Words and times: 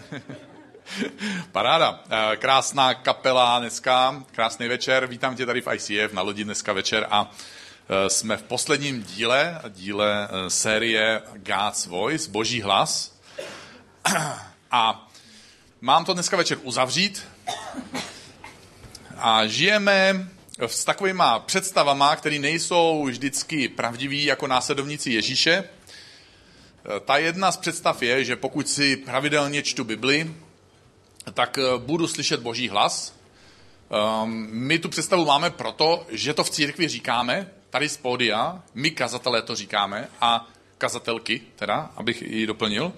Paráda. 1.52 2.00
Eh, 2.10 2.36
krásná 2.36 2.94
kapela 2.94 3.58
dneska, 3.58 4.24
krásný 4.32 4.68
večer. 4.68 5.06
Vítám 5.06 5.36
tě 5.36 5.46
tady 5.46 5.60
v 5.60 5.74
ICF 5.74 6.12
na 6.12 6.22
lodi 6.22 6.44
dneska 6.44 6.72
večer 6.72 7.06
a 7.10 7.30
eh, 7.88 8.10
jsme 8.10 8.36
v 8.36 8.42
posledním 8.42 9.02
díle, 9.02 9.60
díle 9.68 10.28
eh, 10.28 10.50
série 10.50 11.22
God's 11.36 11.86
Voice, 11.86 12.30
Boží 12.30 12.60
hlas. 12.60 13.18
A 14.70 15.08
mám 15.80 16.04
to 16.04 16.12
dneska 16.14 16.36
večer 16.36 16.58
uzavřít. 16.62 17.28
A 19.16 19.46
žijeme 19.46 20.28
s 20.58 20.84
takovýma 20.84 21.38
představama, 21.38 22.16
které 22.16 22.38
nejsou 22.38 23.04
vždycky 23.04 23.68
pravdiví 23.68 24.24
jako 24.24 24.46
následovníci 24.46 25.12
Ježíše. 25.12 25.64
Ta 27.04 27.18
jedna 27.18 27.52
z 27.52 27.56
představ 27.56 28.02
je, 28.02 28.24
že 28.24 28.36
pokud 28.36 28.68
si 28.68 28.96
pravidelně 28.96 29.62
čtu 29.62 29.84
Bibli, 29.84 30.34
tak 31.34 31.58
eh, 31.58 31.78
budu 31.78 32.08
slyšet 32.08 32.40
boží 32.40 32.68
hlas. 32.68 33.14
Um, 34.22 34.48
my 34.50 34.78
tu 34.78 34.88
představu 34.88 35.24
máme 35.24 35.50
proto, 35.50 36.06
že 36.10 36.34
to 36.34 36.44
v 36.44 36.50
církvi 36.50 36.88
říkáme, 36.88 37.50
tady 37.70 37.88
z 37.88 37.96
pódia, 37.96 38.62
my 38.74 38.90
kazatelé 38.90 39.42
to 39.42 39.56
říkáme 39.56 40.08
a 40.20 40.48
kazatelky, 40.78 41.40
teda, 41.56 41.90
abych 41.96 42.22
ji 42.22 42.46
doplnil. 42.46 42.92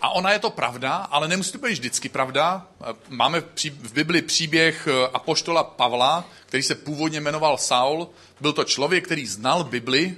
A 0.00 0.10
ona 0.10 0.32
je 0.32 0.38
to 0.38 0.50
pravda, 0.50 0.96
ale 0.96 1.28
nemusí 1.28 1.52
to 1.52 1.58
být 1.58 1.72
vždycky 1.72 2.08
pravda. 2.08 2.66
Máme 3.08 3.40
v 3.82 3.92
Bibli 3.92 4.22
příběh 4.22 4.88
eh, 4.88 5.08
apoštola 5.12 5.64
Pavla, 5.64 6.24
který 6.46 6.62
se 6.62 6.74
původně 6.74 7.20
jmenoval 7.20 7.58
Saul. 7.58 8.08
Byl 8.40 8.52
to 8.52 8.64
člověk, 8.64 9.04
který 9.04 9.26
znal 9.26 9.64
Bibli, 9.64 10.16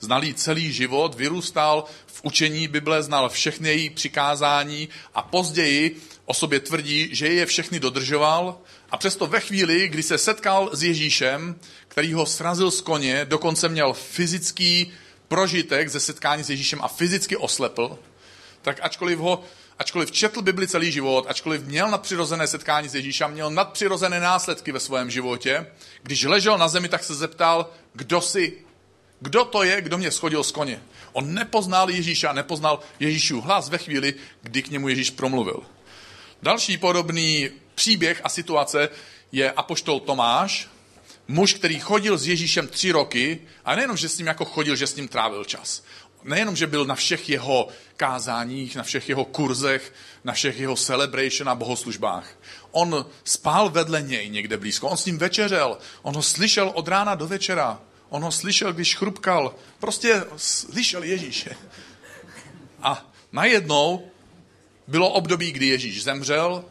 znal 0.00 0.24
jí 0.24 0.34
celý 0.34 0.72
život, 0.72 1.14
vyrůstal 1.14 1.84
v 2.06 2.20
učení 2.24 2.68
Bible, 2.68 3.02
znal 3.02 3.28
všechny 3.28 3.68
její 3.68 3.90
přikázání 3.90 4.88
a 5.14 5.22
později 5.22 6.00
o 6.24 6.34
sobě 6.34 6.60
tvrdí, 6.60 7.08
že 7.12 7.26
je 7.26 7.46
všechny 7.46 7.80
dodržoval 7.80 8.58
a 8.90 8.96
přesto 8.96 9.26
ve 9.26 9.40
chvíli, 9.40 9.88
kdy 9.88 10.02
se 10.02 10.18
setkal 10.18 10.70
s 10.72 10.82
Ježíšem, 10.82 11.56
který 11.88 12.12
ho 12.12 12.26
srazil 12.26 12.70
z 12.70 12.80
koně, 12.80 13.24
dokonce 13.24 13.68
měl 13.68 13.92
fyzický 13.92 14.92
prožitek 15.28 15.88
ze 15.88 16.00
setkání 16.00 16.44
s 16.44 16.50
Ježíšem 16.50 16.82
a 16.82 16.88
fyzicky 16.88 17.36
oslepl, 17.36 17.98
tak 18.62 18.78
ačkoliv 18.82 19.18
ho 19.18 19.44
ačkoliv 19.78 20.12
četl 20.12 20.42
Bibli 20.42 20.68
celý 20.68 20.92
život, 20.92 21.26
ačkoliv 21.28 21.64
měl 21.64 21.90
nadpřirozené 21.90 22.46
setkání 22.46 22.88
s 22.88 22.94
Ježíšem, 22.94 23.30
měl 23.30 23.50
nadpřirozené 23.50 24.20
následky 24.20 24.72
ve 24.72 24.80
svém 24.80 25.10
životě, 25.10 25.66
když 26.02 26.24
ležel 26.24 26.58
na 26.58 26.68
zemi, 26.68 26.88
tak 26.88 27.04
se 27.04 27.14
zeptal, 27.14 27.70
kdo 27.92 28.20
jsi, 28.20 28.52
kdo 29.20 29.44
to 29.44 29.62
je, 29.62 29.80
kdo 29.80 29.98
mě 29.98 30.10
schodil 30.10 30.44
z 30.44 30.52
koně. 30.52 30.82
On 31.12 31.34
nepoznal 31.34 31.90
Ježíše 31.90 32.28
a 32.28 32.32
nepoznal 32.32 32.80
Ježíšův 33.00 33.44
hlas 33.44 33.68
ve 33.68 33.78
chvíli, 33.78 34.14
kdy 34.42 34.62
k 34.62 34.70
němu 34.70 34.88
Ježíš 34.88 35.10
promluvil. 35.10 35.62
Další 36.42 36.78
podobný 36.78 37.50
příběh 37.74 38.20
a 38.24 38.28
situace 38.28 38.88
je 39.32 39.52
apoštol 39.52 40.00
Tomáš, 40.00 40.68
muž, 41.28 41.54
který 41.54 41.80
chodil 41.80 42.18
s 42.18 42.26
Ježíšem 42.26 42.68
tři 42.68 42.90
roky 42.90 43.40
a 43.64 43.74
nejenom, 43.74 43.96
že 43.96 44.08
s 44.08 44.18
ním 44.18 44.26
jako 44.26 44.44
chodil, 44.44 44.76
že 44.76 44.86
s 44.86 44.96
ním 44.96 45.08
trávil 45.08 45.44
čas. 45.44 45.82
Nejenom, 46.24 46.56
že 46.56 46.66
byl 46.66 46.84
na 46.84 46.94
všech 46.94 47.28
jeho 47.28 47.68
kázáních, 47.96 48.76
na 48.76 48.82
všech 48.82 49.08
jeho 49.08 49.24
kurzech, 49.24 49.92
na 50.24 50.32
všech 50.32 50.60
jeho 50.60 50.76
celebration 50.76 51.48
a 51.48 51.54
bohoslužbách. 51.54 52.26
On 52.70 53.06
spál 53.24 53.70
vedle 53.70 54.02
něj 54.02 54.28
někde 54.28 54.56
blízko, 54.56 54.88
on 54.88 54.96
s 54.96 55.04
ním 55.04 55.18
večeřel, 55.18 55.78
on 56.02 56.14
ho 56.14 56.22
slyšel 56.22 56.72
od 56.74 56.88
rána 56.88 57.14
do 57.14 57.26
večera. 57.26 57.80
On 58.10 58.22
ho 58.22 58.32
slyšel, 58.32 58.72
když 58.72 58.96
chrupkal. 58.96 59.54
Prostě 59.78 60.24
slyšel 60.36 61.02
Ježíše. 61.02 61.56
A 62.82 63.12
najednou 63.32 64.10
bylo 64.86 65.10
období, 65.10 65.52
kdy 65.52 65.66
Ježíš 65.66 66.02
zemřel, 66.02 66.64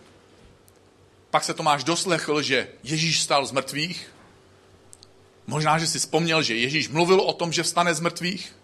pak 1.29 1.43
se 1.43 1.53
Tomáš 1.53 1.83
doslechl, 1.83 2.41
že 2.41 2.67
Ježíš 2.83 3.21
stal 3.21 3.45
z 3.45 3.51
mrtvých. 3.51 4.11
Možná, 5.47 5.79
že 5.79 5.87
si 5.87 5.99
vzpomněl, 5.99 6.43
že 6.43 6.55
Ježíš 6.55 6.89
mluvil 6.89 7.21
o 7.21 7.33
tom, 7.33 7.53
že 7.53 7.63
vstane 7.63 7.93
z 7.93 7.99
mrtvých. 7.99 8.55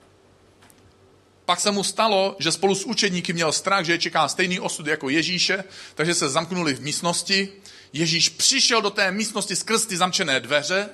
Pak 1.46 1.60
se 1.60 1.72
mu 1.72 1.84
stalo, 1.84 2.36
že 2.40 2.52
spolu 2.52 2.76
s 2.76 2.86
učeníky 2.86 3.34
měl 3.34 3.52
strach, 3.52 3.86
že 3.86 3.92
je 3.92 3.98
čeká 3.98 4.28
stejný 4.28 4.60
osud 4.60 4.88
jako 4.88 5.10
Ježíše, 5.10 5.64
takže 5.96 6.14
se 6.14 6.30
zamknuli 6.30 6.74
v 6.74 6.82
místnosti. 6.82 7.50
Ježíš 7.94 8.30
přišel 8.30 8.82
do 8.82 8.90
té 8.90 9.12
místnosti 9.12 9.56
skrz 9.56 9.86
ty 9.86 9.98
zamčené 9.98 10.40
dveře 10.40 10.90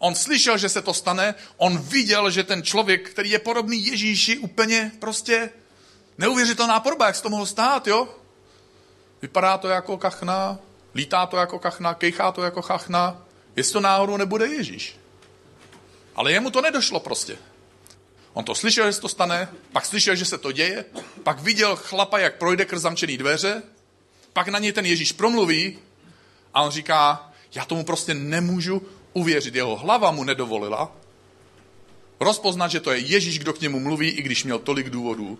On 0.00 0.14
slyšel, 0.14 0.58
že 0.58 0.68
se 0.68 0.82
to 0.82 0.94
stane, 0.94 1.34
on 1.56 1.78
viděl, 1.78 2.30
že 2.30 2.44
ten 2.44 2.62
člověk, 2.62 3.10
který 3.10 3.30
je 3.30 3.38
podobný 3.38 3.86
Ježíši, 3.86 4.38
úplně 4.38 4.92
prostě 4.98 5.50
neuvěřitelná 6.18 6.80
podoba, 6.80 7.06
jak 7.06 7.16
se 7.16 7.22
to 7.22 7.30
mohlo 7.30 7.46
stát, 7.46 7.86
jo? 7.86 8.08
Vypadá 9.22 9.58
to 9.58 9.68
jako 9.68 9.98
kachna, 9.98 10.58
lítá 10.94 11.26
to 11.26 11.36
jako 11.36 11.58
kachna, 11.58 11.94
kejchá 11.94 12.32
to 12.32 12.42
jako 12.42 12.62
kachna, 12.62 13.26
jestli 13.56 13.72
to 13.72 13.80
náhodou 13.80 14.16
nebude 14.16 14.46
Ježíš. 14.46 14.96
Ale 16.14 16.32
jemu 16.32 16.50
to 16.50 16.60
nedošlo 16.60 17.00
prostě. 17.00 17.38
On 18.32 18.44
to 18.44 18.54
slyšel, 18.54 18.86
že 18.86 18.92
se 18.92 19.00
to 19.00 19.08
stane, 19.08 19.48
pak 19.72 19.86
slyšel, 19.86 20.14
že 20.14 20.24
se 20.24 20.38
to 20.38 20.52
děje, 20.52 20.84
pak 21.22 21.40
viděl 21.40 21.76
chlapa, 21.76 22.18
jak 22.18 22.38
projde 22.38 22.64
krz 22.64 22.82
zamčený 22.82 23.18
dveře, 23.18 23.62
pak 24.32 24.48
na 24.48 24.58
něj 24.58 24.72
ten 24.72 24.86
Ježíš 24.86 25.12
promluví 25.12 25.78
a 26.54 26.62
on 26.62 26.70
říká, 26.70 27.32
já 27.54 27.64
tomu 27.64 27.84
prostě 27.84 28.14
nemůžu 28.14 28.82
uvěřit. 29.12 29.54
Jeho 29.54 29.76
hlava 29.76 30.10
mu 30.10 30.24
nedovolila 30.24 30.92
rozpoznat, 32.20 32.70
že 32.70 32.80
to 32.80 32.90
je 32.90 32.98
Ježíš, 32.98 33.38
kdo 33.38 33.52
k 33.52 33.60
němu 33.60 33.80
mluví, 33.80 34.08
i 34.08 34.22
když 34.22 34.44
měl 34.44 34.58
tolik 34.58 34.90
důvodů 34.90 35.38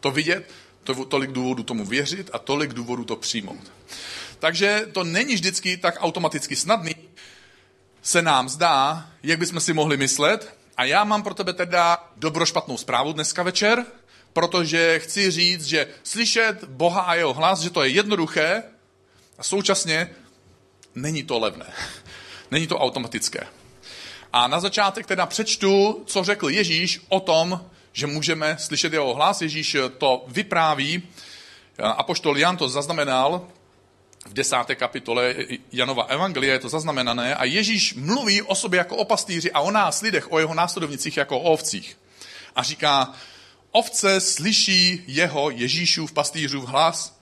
to 0.00 0.10
vidět, 0.10 0.50
to, 0.84 1.04
tolik 1.04 1.32
důvodů 1.32 1.62
tomu 1.62 1.84
věřit 1.84 2.30
a 2.32 2.38
tolik 2.38 2.72
důvodů 2.72 3.04
to 3.04 3.16
přijmout. 3.16 3.72
Takže 4.38 4.86
to 4.92 5.04
není 5.04 5.34
vždycky 5.34 5.76
tak 5.76 5.96
automaticky 6.00 6.56
snadný, 6.56 6.94
se 8.02 8.22
nám 8.22 8.48
zdá, 8.48 9.10
jak 9.22 9.38
bychom 9.38 9.60
si 9.60 9.72
mohli 9.72 9.96
myslet. 9.96 10.56
A 10.76 10.84
já 10.84 11.04
mám 11.04 11.22
pro 11.22 11.34
tebe 11.34 11.52
teda 11.52 12.10
dobro 12.16 12.46
špatnou 12.46 12.76
zprávu 12.78 13.12
dneska 13.12 13.42
večer, 13.42 13.86
protože 14.32 14.98
chci 14.98 15.30
říct, 15.30 15.64
že 15.64 15.86
slyšet 16.02 16.64
Boha 16.64 17.00
a 17.00 17.14
jeho 17.14 17.32
hlas, 17.32 17.60
že 17.60 17.70
to 17.70 17.82
je 17.82 17.90
jednoduché 17.90 18.62
a 19.38 19.42
současně 19.42 20.10
není 20.94 21.22
to 21.22 21.38
levné. 21.38 21.66
Není 22.50 22.66
to 22.66 22.78
automatické. 22.78 23.46
A 24.32 24.48
na 24.48 24.60
začátek 24.60 25.06
teda 25.06 25.26
přečtu, 25.26 26.02
co 26.06 26.24
řekl 26.24 26.50
Ježíš 26.50 27.00
o 27.08 27.20
tom, 27.20 27.64
že 27.92 28.06
můžeme 28.06 28.56
slyšet 28.58 28.92
jeho 28.92 29.14
hlas. 29.14 29.42
Ježíš 29.42 29.76
to 29.98 30.24
vypráví. 30.28 31.02
Apoštol 31.78 32.38
Jan 32.38 32.56
to 32.56 32.68
zaznamenal 32.68 33.46
v 34.26 34.32
desáté 34.32 34.74
kapitole 34.74 35.34
Janova 35.72 36.02
Evangelia 36.02 36.52
je 36.52 36.58
to 36.58 36.68
zaznamenané 36.68 37.34
a 37.34 37.44
Ježíš 37.44 37.94
mluví 37.94 38.42
o 38.42 38.54
sobě 38.54 38.78
jako 38.78 38.96
o 38.96 39.04
pastýři 39.04 39.52
a 39.52 39.60
o 39.60 39.70
nás 39.70 40.00
lidech, 40.00 40.32
o 40.32 40.38
jeho 40.38 40.54
následovnicích 40.54 41.16
jako 41.16 41.38
o 41.38 41.52
ovcích. 41.52 41.98
A 42.56 42.62
říká, 42.62 43.12
ovce 43.70 44.20
slyší 44.20 45.04
jeho 45.06 45.50
Ježíšův 45.50 46.12
pastýřův 46.12 46.64
hlas 46.64 47.20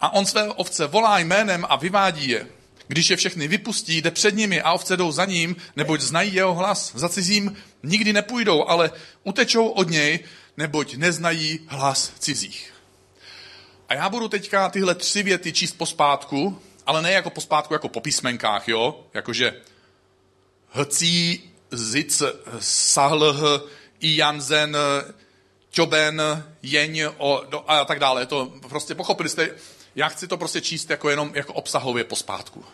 a 0.00 0.12
on 0.12 0.26
své 0.26 0.48
ovce 0.48 0.86
volá 0.86 1.18
jménem 1.18 1.66
a 1.68 1.76
vyvádí 1.76 2.28
je. 2.28 2.46
Když 2.88 3.10
je 3.10 3.16
všechny 3.16 3.48
vypustí, 3.48 4.02
jde 4.02 4.10
před 4.10 4.34
nimi 4.34 4.62
a 4.62 4.72
ovce 4.72 4.96
jdou 4.96 5.12
za 5.12 5.24
ním, 5.24 5.56
neboť 5.76 6.00
znají 6.00 6.34
jeho 6.34 6.54
hlas. 6.54 6.92
Za 6.94 7.08
cizím 7.08 7.56
nikdy 7.82 8.12
nepůjdou, 8.12 8.68
ale 8.68 8.90
utečou 9.24 9.68
od 9.68 9.90
něj, 9.90 10.20
neboť 10.56 10.94
neznají 10.94 11.60
hlas 11.66 12.12
cizích. 12.18 12.72
A 13.88 13.94
já 13.94 14.08
budu 14.08 14.28
teďka 14.28 14.68
tyhle 14.68 14.94
tři 14.94 15.22
věty 15.22 15.52
číst 15.52 15.72
pospátku, 15.72 16.58
ale 16.86 17.02
ne 17.02 17.12
jako 17.12 17.30
pospátku, 17.30 17.74
jako 17.74 17.88
po 17.88 18.00
písmenkách, 18.00 18.68
jo? 18.68 19.06
Jakože 19.14 19.54
hcí, 20.70 21.50
zic, 21.70 22.22
sahlh, 22.58 23.36
i 24.00 24.16
janzen, 24.16 24.76
čoben, 25.70 26.22
jeň 26.62 27.04
o, 27.18 27.44
do, 27.50 27.70
a 27.70 27.84
tak 27.84 27.98
dále. 27.98 28.26
To 28.26 28.52
prostě 28.68 28.94
pochopili 28.94 29.28
jste, 29.28 29.50
já 29.94 30.08
chci 30.08 30.28
to 30.28 30.36
prostě 30.36 30.60
číst 30.60 30.90
jako 30.90 31.10
jenom 31.10 31.30
jako 31.34 31.52
obsahově 31.52 32.04
pospátku. 32.04 32.64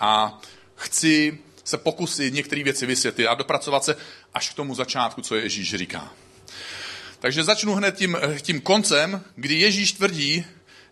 A 0.00 0.40
chci 0.76 1.38
se 1.64 1.78
pokusit 1.78 2.34
některé 2.34 2.62
věci 2.62 2.86
vysvětlit 2.86 3.26
a 3.26 3.34
dopracovat 3.34 3.84
se 3.84 3.96
až 4.34 4.50
k 4.50 4.54
tomu 4.54 4.74
začátku, 4.74 5.22
co 5.22 5.36
Ježíš 5.36 5.74
říká. 5.74 6.12
Takže 7.18 7.44
začnu 7.44 7.74
hned 7.74 7.96
tím, 7.96 8.16
tím 8.40 8.60
koncem, 8.60 9.24
kdy 9.36 9.54
Ježíš 9.54 9.92
tvrdí, 9.92 10.44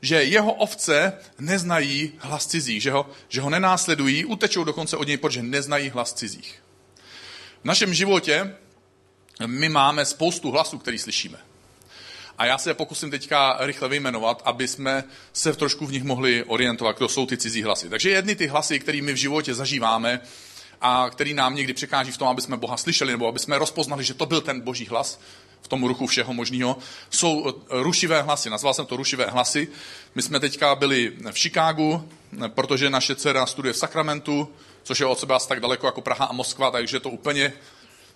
že 0.03 0.25
jeho 0.25 0.53
ovce 0.53 1.13
neznají 1.39 2.13
hlas 2.19 2.47
cizích, 2.47 2.83
že 2.83 2.91
ho, 2.91 3.11
že 3.29 3.41
ho 3.41 3.51
nenásledují, 3.51 4.25
utečou 4.25 4.65
dokonce 4.65 4.97
od 4.97 5.07
něj, 5.07 5.17
protože 5.17 5.43
neznají 5.43 5.89
hlas 5.89 6.13
cizích. 6.13 6.63
V 7.63 7.65
našem 7.65 7.95
životě 7.95 8.55
my 9.47 9.69
máme 9.69 10.05
spoustu 10.05 10.51
hlasů, 10.51 10.79
který 10.79 10.99
slyšíme. 10.99 11.39
A 12.43 12.47
já 12.47 12.59
se 12.59 12.71
je 12.71 12.75
pokusím 12.75 13.11
teďka 13.11 13.57
rychle 13.61 13.89
vyjmenovat, 13.89 14.43
aby 14.45 14.69
jsme 14.69 15.05
se 15.33 15.53
trošku 15.53 15.87
v 15.87 15.93
nich 15.93 16.05
mohli 16.05 16.45
orientovat, 16.45 16.97
kdo 16.97 17.09
jsou 17.09 17.27
ty 17.27 17.37
cizí 17.37 17.63
hlasy. 17.63 17.89
Takže 17.89 18.11
jedny 18.11 18.37
ty 18.37 18.47
hlasy, 18.47 18.81
které 18.81 19.03
my 19.03 19.13
v 19.13 19.17
životě 19.17 19.55
zažíváme 19.55 20.21
a 20.81 21.11
který 21.11 21.35
nám 21.35 21.55
někdy 21.55 21.73
překáží 21.73 22.13
v 22.13 22.19
tom, 22.19 22.29
aby 22.29 22.43
jsme 22.43 22.57
Boha 22.57 22.77
slyšeli 22.77 23.13
nebo 23.13 23.29
aby 23.29 23.39
jsme 23.39 23.59
rozpoznali, 23.59 24.05
že 24.05 24.15
to 24.15 24.27
byl 24.27 24.41
ten 24.41 24.61
boží 24.61 24.87
hlas, 24.87 25.21
v 25.63 25.69
tom 25.69 25.85
ruchu 25.85 26.07
všeho 26.07 26.35
možného, 26.35 26.79
jsou 27.11 27.63
rušivé 27.71 28.23
hlasy. 28.23 28.51
Nazval 28.51 28.75
jsem 28.75 28.87
to 28.87 28.97
rušivé 28.97 29.27
hlasy. 29.27 29.69
My 30.15 30.23
jsme 30.23 30.41
teďka 30.41 30.75
byli 30.75 31.13
v 31.31 31.39
Chicagu, 31.39 32.09
protože 32.49 32.91
naše 32.91 33.15
dcera 33.15 33.47
studuje 33.47 33.73
v 33.73 33.79
Sakramentu, 33.79 34.49
což 34.83 35.01
je 35.01 35.07
od 35.07 35.19
sebe 35.19 35.35
asi 35.35 35.49
tak 35.49 35.61
daleko 35.61 35.87
jako 35.87 36.01
Praha 36.01 36.25
a 36.25 36.33
Moskva, 36.33 36.71
takže 36.71 37.01
to 37.01 37.11
úplně 37.11 37.53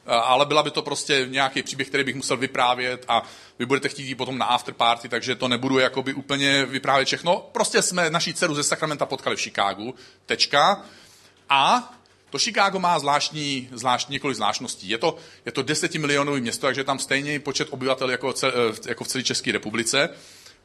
ale 0.07 0.47
byla 0.47 0.63
by 0.63 0.71
to 0.71 0.83
prostě 0.83 1.27
nějaký 1.31 1.63
příběh, 1.63 1.89
který 1.89 2.05
bych 2.05 2.15
musel 2.15 2.37
vyprávět 2.37 3.05
a 3.09 3.23
vy 3.59 3.67
budete 3.67 3.89
chtít 3.89 4.09
jít 4.09 4.15
potom 4.15 4.39
na 4.39 4.47
afterparty, 4.47 5.09
takže 5.09 5.35
to 5.35 5.49
nebudu 5.49 5.79
jakoby 5.79 6.15
úplně 6.15 6.65
vyprávět 6.65 7.07
všechno. 7.07 7.49
Prostě 7.53 7.83
jsme 7.83 8.11
naší 8.11 8.35
dceru 8.35 8.55
ze 8.55 8.63
Sacramenta 8.63 9.07
potkali 9.07 9.37
v 9.37 9.41
Chicagu, 9.41 9.95
tečka. 10.27 10.83
A 11.49 11.93
to 12.31 12.39
Chicago 12.39 12.79
má 12.79 12.99
zvláštní, 12.99 13.69
zvláštní 13.73 14.13
několik 14.13 14.37
zvláštností. 14.37 14.89
Je 14.89 14.99
to, 14.99 15.17
je 15.47 15.53
to 15.53 15.63
desetimilionový 15.63 16.41
město, 16.41 16.67
takže 16.67 16.85
tam 16.85 16.99
stejný 16.99 17.39
počet 17.39 17.69
obyvatel 17.71 18.11
jako, 18.11 18.33
cel, 18.33 18.53
jako 18.87 19.05
v 19.05 19.09
celé 19.09 19.25
České 19.25 19.53
republice. 19.53 20.09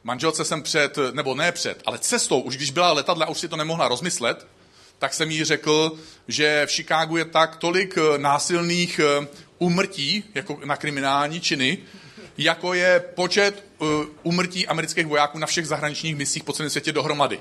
Manželce 0.04 0.44
jsem 0.44 0.62
před, 0.62 0.98
nebo 1.12 1.34
ne 1.34 1.52
před, 1.52 1.82
ale 1.86 1.98
cestou, 1.98 2.40
už 2.40 2.56
když 2.56 2.70
byla 2.70 2.92
letadla, 2.92 3.28
už 3.28 3.38
si 3.38 3.48
to 3.48 3.56
nemohla 3.56 3.88
rozmyslet, 3.88 4.46
tak 5.02 5.14
jsem 5.14 5.30
jí 5.30 5.44
řekl, 5.44 5.98
že 6.28 6.66
v 6.66 6.70
Chicagu 6.70 7.16
je 7.16 7.24
tak 7.24 7.56
tolik 7.56 7.98
eh, 7.98 8.18
násilných 8.18 9.00
umrtí 9.58 10.24
eh, 10.26 10.30
jako 10.34 10.60
na 10.64 10.76
kriminální 10.76 11.40
činy, 11.40 11.78
jako 12.38 12.74
je 12.74 13.00
počet 13.00 13.64
umrtí 14.22 14.66
amerických 14.66 15.06
vojáků 15.06 15.38
na 15.38 15.46
všech 15.46 15.66
zahraničních 15.66 16.16
misích 16.16 16.44
po 16.44 16.52
celém 16.52 16.70
světě 16.70 16.92
dohromady. 16.92 17.40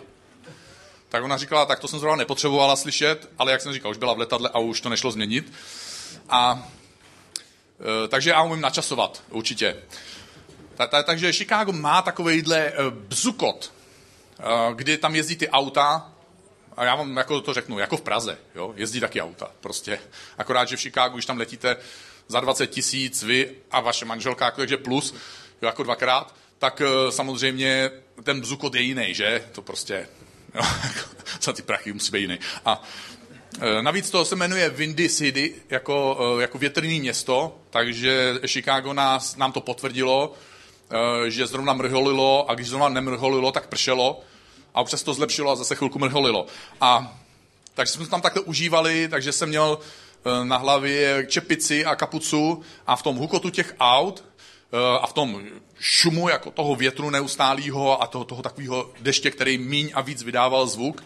Tak 1.09 1.23
ona 1.23 1.37
říkala, 1.37 1.65
tak 1.65 1.79
to 1.79 1.87
jsem 1.87 1.99
zrovna 1.99 2.15
nepotřebovala 2.15 2.75
slyšet, 2.75 3.29
ale 3.37 3.51
jak 3.51 3.61
jsem 3.61 3.73
říkal, 3.73 3.91
už 3.91 3.97
byla 3.97 4.13
v 4.13 4.19
letadle 4.19 4.49
a 4.53 4.59
už 4.59 4.81
to 4.81 4.89
nešlo 4.89 5.11
změnit. 5.11 5.53
A 6.29 6.69
takže 8.07 8.29
já 8.29 8.41
umím 8.41 8.61
načasovat, 8.61 9.23
určitě. 9.29 9.75
Ta, 10.75 10.87
ta, 10.87 11.03
takže 11.03 11.33
Chicago 11.33 11.71
má 11.71 12.01
takovýhle 12.01 12.73
bzukot, 12.89 13.73
kdy 14.75 14.97
tam 14.97 15.15
jezdí 15.15 15.35
ty 15.35 15.49
auta, 15.49 16.11
a 16.77 16.85
já 16.85 16.95
vám 16.95 17.17
jako 17.17 17.41
to 17.41 17.53
řeknu, 17.53 17.79
jako 17.79 17.97
v 17.97 18.01
Praze, 18.01 18.37
jo, 18.55 18.73
jezdí 18.77 18.99
taky 18.99 19.21
auta, 19.21 19.51
prostě. 19.59 19.99
Akorát, 20.37 20.67
že 20.67 20.77
v 20.77 20.81
Chicagu, 20.81 21.15
když 21.15 21.25
tam 21.25 21.37
letíte 21.37 21.77
za 22.27 22.39
20 22.39 22.67
tisíc, 22.67 23.23
vy 23.23 23.55
a 23.71 23.79
vaše 23.79 24.05
manželka, 24.05 24.51
takže 24.51 24.77
plus, 24.77 25.11
jo, 25.61 25.65
jako 25.65 25.83
dvakrát, 25.83 26.35
tak 26.59 26.81
samozřejmě 27.09 27.91
ten 28.23 28.41
bzukot 28.41 28.75
je 28.75 28.81
jiný, 28.81 29.13
že? 29.13 29.45
To 29.51 29.61
prostě 29.61 30.07
Jo, 30.55 30.61
co 31.39 31.53
ty 31.53 31.61
prachy 31.61 31.93
musí 31.93 32.11
být 32.11 32.21
jiný. 32.21 32.39
A 32.65 32.83
e, 33.61 33.81
Navíc 33.81 34.09
to 34.09 34.25
se 34.25 34.35
jmenuje 34.35 34.69
Windy 34.69 35.09
City, 35.09 35.55
jako, 35.69 36.17
e, 36.37 36.41
jako 36.41 36.57
větrný 36.57 36.99
město, 36.99 37.59
takže 37.69 38.33
Chicago 38.47 38.93
nás, 38.93 39.35
nám 39.35 39.51
to 39.51 39.61
potvrdilo, 39.61 40.33
že 41.27 41.47
zrovna 41.47 41.73
mrholilo 41.73 42.49
a 42.49 42.55
když 42.55 42.69
zrovna 42.69 42.89
nemrholilo, 42.89 43.51
tak 43.51 43.67
pršelo 43.67 44.21
a 44.73 44.81
občas 44.81 45.03
to 45.03 45.13
zlepšilo 45.13 45.51
a 45.51 45.55
zase 45.55 45.75
chvilku 45.75 45.99
mrholilo. 45.99 46.45
A 46.81 47.17
takže 47.73 47.93
jsme 47.93 48.05
to 48.05 48.11
tam 48.11 48.21
takhle 48.21 48.41
užívali, 48.41 49.07
takže 49.07 49.31
jsem 49.31 49.49
měl 49.49 49.79
na 50.43 50.57
hlavě 50.57 51.25
čepici 51.29 51.85
a 51.85 51.95
kapucu 51.95 52.63
a 52.87 52.95
v 52.95 53.03
tom 53.03 53.15
hukotu 53.15 53.49
těch 53.49 53.75
aut 53.79 54.23
a 55.01 55.07
v 55.07 55.13
tom 55.13 55.41
šumu 55.79 56.29
jako 56.29 56.51
toho 56.51 56.75
větru 56.75 57.09
neustálého 57.09 58.03
a 58.03 58.07
toho, 58.07 58.25
toho 58.25 58.41
takového 58.41 58.91
deště, 58.99 59.31
který 59.31 59.57
míň 59.57 59.91
a 59.93 60.01
víc 60.01 60.23
vydával 60.23 60.67
zvuk, 60.67 61.03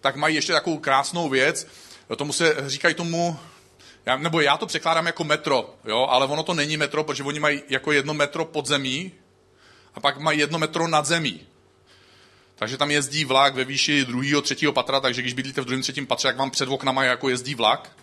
tak 0.00 0.16
mají 0.16 0.34
ještě 0.34 0.52
takovou 0.52 0.78
krásnou 0.78 1.28
věc. 1.28 1.66
Tomu 2.16 2.32
se 2.32 2.56
říkají 2.66 2.94
tomu, 2.94 3.38
já, 4.06 4.16
nebo 4.16 4.40
já 4.40 4.56
to 4.56 4.66
překládám 4.66 5.06
jako 5.06 5.24
metro, 5.24 5.74
jo, 5.84 6.06
ale 6.10 6.26
ono 6.26 6.42
to 6.42 6.54
není 6.54 6.76
metro, 6.76 7.04
protože 7.04 7.22
oni 7.22 7.40
mají 7.40 7.62
jako 7.68 7.92
jedno 7.92 8.14
metro 8.14 8.44
pod 8.44 8.66
zemí 8.66 9.12
a 9.94 10.00
pak 10.00 10.18
mají 10.18 10.38
jedno 10.38 10.58
metro 10.58 10.88
nad 10.88 11.06
zemí. 11.06 11.40
Takže 12.58 12.76
tam 12.76 12.90
jezdí 12.90 13.24
vlak 13.24 13.54
ve 13.54 13.64
výši 13.64 14.04
druhého, 14.04 14.42
třetího 14.42 14.72
patra, 14.72 15.00
takže 15.00 15.22
když 15.22 15.34
bydlíte 15.34 15.60
v 15.60 15.64
druhém, 15.64 15.82
třetím 15.82 16.06
patře, 16.06 16.28
jak 16.28 16.36
vám 16.36 16.50
před 16.50 16.68
oknama 16.68 17.04
jako 17.04 17.28
jezdí 17.28 17.54
vlak. 17.54 17.96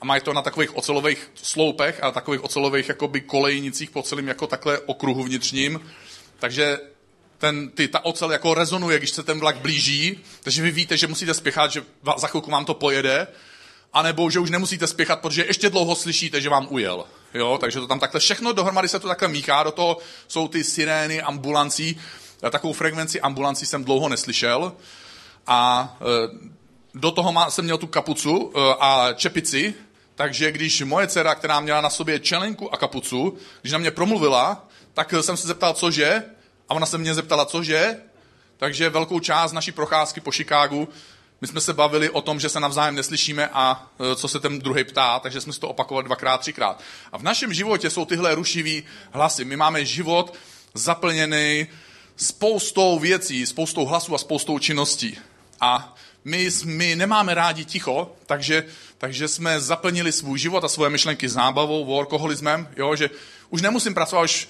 A 0.00 0.04
mají 0.04 0.22
to 0.22 0.32
na 0.32 0.42
takových 0.42 0.76
ocelových 0.76 1.30
sloupech 1.34 2.02
a 2.02 2.10
takových 2.10 2.44
ocelových 2.44 2.88
jakoby 2.88 3.20
kolejnicích 3.20 3.90
po 3.90 4.02
celém 4.02 4.28
jako 4.28 4.46
takhle 4.46 4.78
okruhu 4.78 5.24
vnitřním. 5.24 5.80
Takže 6.38 6.78
ten, 7.38 7.70
ty, 7.70 7.88
ta 7.88 8.04
ocel 8.04 8.32
jako 8.32 8.54
rezonuje, 8.54 8.98
když 8.98 9.10
se 9.10 9.22
ten 9.22 9.40
vlak 9.40 9.56
blíží, 9.56 10.20
takže 10.42 10.62
vy 10.62 10.70
víte, 10.70 10.96
že 10.96 11.06
musíte 11.06 11.34
spěchat, 11.34 11.72
že 11.72 11.84
za 12.16 12.26
chvilku 12.26 12.50
vám 12.50 12.64
to 12.64 12.74
pojede, 12.74 13.26
anebo 13.92 14.30
že 14.30 14.38
už 14.38 14.50
nemusíte 14.50 14.86
spěchat, 14.86 15.20
protože 15.20 15.44
ještě 15.44 15.70
dlouho 15.70 15.96
slyšíte, 15.96 16.40
že 16.40 16.48
vám 16.48 16.66
ujel. 16.70 17.04
Jo, 17.34 17.58
takže 17.60 17.80
to 17.80 17.86
tam 17.86 18.00
takhle 18.00 18.20
všechno 18.20 18.52
dohromady 18.52 18.88
se 18.88 19.00
to 19.00 19.08
takhle 19.08 19.28
míchá, 19.28 19.62
do 19.62 19.70
toho 19.70 19.98
jsou 20.28 20.48
ty 20.48 20.64
sirény 20.64 21.22
ambulancí, 21.22 22.00
takovou 22.50 22.72
frekvenci 22.72 23.20
ambulancí 23.20 23.66
jsem 23.66 23.84
dlouho 23.84 24.08
neslyšel 24.08 24.72
a 25.46 25.96
e, 26.00 26.04
do 26.94 27.10
toho 27.10 27.32
má, 27.32 27.50
jsem 27.50 27.64
měl 27.64 27.78
tu 27.78 27.86
kapucu 27.86 28.52
e, 28.54 28.74
a 28.80 29.12
čepici, 29.12 29.74
takže 30.14 30.52
když 30.52 30.82
moje 30.82 31.06
dcera, 31.06 31.34
která 31.34 31.60
měla 31.60 31.80
na 31.80 31.90
sobě 31.90 32.18
čelenku 32.18 32.74
a 32.74 32.76
kapucu, 32.76 33.36
když 33.60 33.72
na 33.72 33.78
mě 33.78 33.90
promluvila, 33.90 34.68
tak 34.94 35.14
jsem 35.20 35.36
se 35.36 35.46
zeptal, 35.46 35.74
cože, 35.74 36.24
a 36.68 36.74
ona 36.74 36.86
se 36.86 36.98
mě 36.98 37.14
zeptala, 37.14 37.46
cože, 37.46 37.96
takže 38.56 38.90
velkou 38.90 39.20
část 39.20 39.52
naší 39.52 39.72
procházky 39.72 40.20
po 40.20 40.30
Chicagu 40.30 40.88
my 41.40 41.46
jsme 41.46 41.60
se 41.60 41.72
bavili 41.72 42.10
o 42.10 42.22
tom, 42.22 42.40
že 42.40 42.48
se 42.48 42.60
navzájem 42.60 42.94
neslyšíme 42.94 43.48
a 43.52 43.90
e, 44.12 44.16
co 44.16 44.28
se 44.28 44.40
ten 44.40 44.58
druhý 44.58 44.84
ptá, 44.84 45.18
takže 45.18 45.40
jsme 45.40 45.52
si 45.52 45.60
to 45.60 45.68
opakovali 45.68 46.04
dvakrát, 46.04 46.40
třikrát. 46.40 46.80
A 47.12 47.18
v 47.18 47.22
našem 47.22 47.52
životě 47.52 47.90
jsou 47.90 48.04
tyhle 48.04 48.34
rušivý 48.34 48.82
hlasy. 49.12 49.44
My 49.44 49.56
máme 49.56 49.84
život 49.84 50.34
zaplněný 50.74 51.66
spoustou 52.20 52.98
věcí, 52.98 53.46
spoustou 53.46 53.84
hlasů 53.84 54.14
a 54.14 54.18
spoustou 54.18 54.58
činností. 54.58 55.18
A 55.60 55.94
my, 56.24 56.48
my 56.64 56.96
nemáme 56.96 57.34
rádi 57.34 57.64
ticho, 57.64 58.12
takže, 58.26 58.64
takže 58.98 59.28
jsme 59.28 59.60
zaplnili 59.60 60.12
svůj 60.12 60.38
život 60.38 60.64
a 60.64 60.68
svoje 60.68 60.90
myšlenky 60.90 61.28
zábavou, 61.28 61.98
alkoholismem, 61.98 62.68
jo, 62.76 62.96
že 62.96 63.10
už 63.50 63.62
nemusím 63.62 63.94
pracovat, 63.94 64.22
už, 64.22 64.48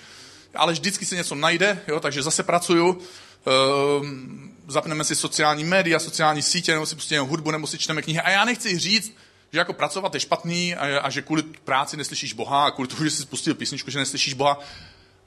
ale 0.54 0.72
vždycky 0.72 1.06
se 1.06 1.16
něco 1.16 1.34
najde, 1.34 1.82
jo, 1.88 2.00
takže 2.00 2.22
zase 2.22 2.42
pracuju, 2.42 2.98
ehm, 3.46 4.54
zapneme 4.68 5.04
si 5.04 5.16
sociální 5.16 5.64
média, 5.64 5.98
sociální 5.98 6.42
sítě, 6.42 6.72
nebo 6.72 6.86
si 6.86 6.94
pustíme 6.94 7.20
hudbu, 7.20 7.50
nebo 7.50 7.66
si 7.66 7.78
čteme 7.78 8.02
knihy. 8.02 8.20
A 8.20 8.30
já 8.30 8.44
nechci 8.44 8.78
říct, 8.78 9.12
že 9.52 9.58
jako 9.58 9.72
pracovat 9.72 10.14
je 10.14 10.20
špatný 10.20 10.74
a, 10.74 11.00
a 11.00 11.10
že 11.10 11.22
kvůli 11.22 11.42
práci 11.42 11.96
neslyšíš 11.96 12.32
Boha 12.32 12.64
a 12.64 12.70
kvůli 12.70 12.88
tomu, 12.88 13.04
že 13.04 13.10
jsi 13.10 13.22
spustil 13.22 13.54
písničku, 13.54 13.90
že 13.90 13.98
neslyšíš 13.98 14.34
Boha, 14.34 14.58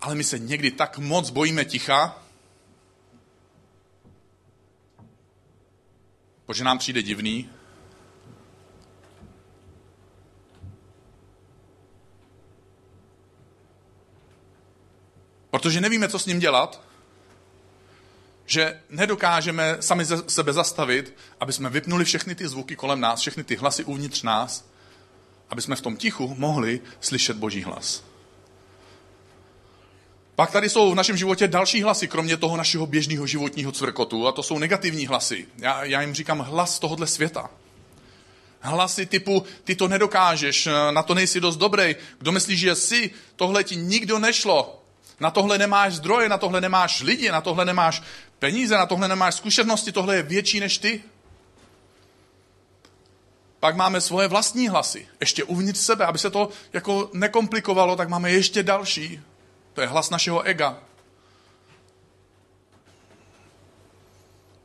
ale 0.02 0.16
my 0.16 0.24
se 0.24 0.40
někdy 0.40 0.72
tak 0.72 0.98
moc 0.98 1.30
bojíme 1.30 1.66
ticha, 1.66 2.23
protože 6.46 6.64
nám 6.64 6.78
přijde 6.78 7.02
divný. 7.02 7.50
Protože 15.50 15.82
nevíme, 15.82 16.10
co 16.10 16.20
s 16.20 16.26
ním 16.26 16.40
dělat, 16.40 16.82
že 18.46 18.82
nedokážeme 18.90 19.78
sami 19.80 20.06
ze 20.06 20.30
sebe 20.30 20.54
zastavit, 20.54 21.16
aby 21.40 21.54
jsme 21.54 21.70
vypnuli 21.70 22.06
všechny 22.06 22.36
ty 22.36 22.48
zvuky 22.48 22.76
kolem 22.76 23.00
nás, 23.00 23.20
všechny 23.20 23.44
ty 23.44 23.56
hlasy 23.56 23.84
uvnitř 23.84 24.24
nás, 24.24 24.70
aby 25.50 25.62
jsme 25.62 25.76
v 25.76 25.82
tom 25.82 25.98
tichu 25.98 26.36
mohli 26.38 26.82
slyšet 27.00 27.38
Boží 27.38 27.64
hlas. 27.64 28.13
Pak 30.36 30.52
tady 30.52 30.70
jsou 30.70 30.92
v 30.92 30.96
našem 30.96 31.18
životě 31.18 31.48
další 31.48 31.84
hlasy, 31.84 32.08
kromě 32.08 32.38
toho 32.38 32.58
našeho 32.58 32.86
běžného 32.86 33.28
životního 33.28 33.72
cvrkotu, 33.72 34.28
a 34.28 34.32
to 34.32 34.44
jsou 34.44 34.60
negativní 34.60 35.08
hlasy. 35.08 35.48
Já, 35.58 35.84
já 35.84 36.02
jim 36.02 36.14
říkám 36.14 36.40
hlas 36.40 36.80
tohohle 36.80 37.08
světa. 37.08 37.50
Hlasy 38.60 39.06
typu, 39.06 39.44
ty 39.64 39.76
to 39.76 39.88
nedokážeš, 39.88 40.68
na 40.92 41.04
to 41.04 41.14
nejsi 41.14 41.42
dost 41.42 41.58
dobrý, 41.58 41.96
kdo 42.20 42.32
myslí, 42.32 42.58
že 42.58 42.76
jsi, 42.76 43.12
tohle 43.36 43.64
ti 43.64 43.76
nikdo 43.76 44.20
nešlo, 44.20 44.84
na 45.20 45.32
tohle 45.32 45.58
nemáš 45.58 45.94
zdroje, 45.94 46.30
na 46.30 46.38
tohle 46.38 46.62
nemáš 46.62 47.02
lidi, 47.02 47.32
na 47.32 47.42
tohle 47.42 47.66
nemáš 47.66 48.04
peníze, 48.40 48.76
na 48.76 48.86
tohle 48.86 49.08
nemáš 49.08 49.36
zkušenosti, 49.36 49.92
tohle 49.92 50.16
je 50.16 50.24
větší 50.24 50.60
než 50.60 50.78
ty. 50.78 51.04
Pak 53.60 53.76
máme 53.76 54.02
svoje 54.02 54.28
vlastní 54.28 54.68
hlasy, 54.68 55.08
ještě 55.20 55.44
uvnitř 55.44 55.80
sebe, 55.80 56.06
aby 56.06 56.18
se 56.18 56.30
to 56.30 56.50
jako 56.74 57.10
nekomplikovalo, 57.14 57.96
tak 57.96 58.10
máme 58.10 58.32
ještě 58.32 58.64
další. 58.64 59.22
To 59.74 59.82
je 59.82 59.88
hlas 59.88 60.10
našeho 60.10 60.42
ega. 60.42 60.80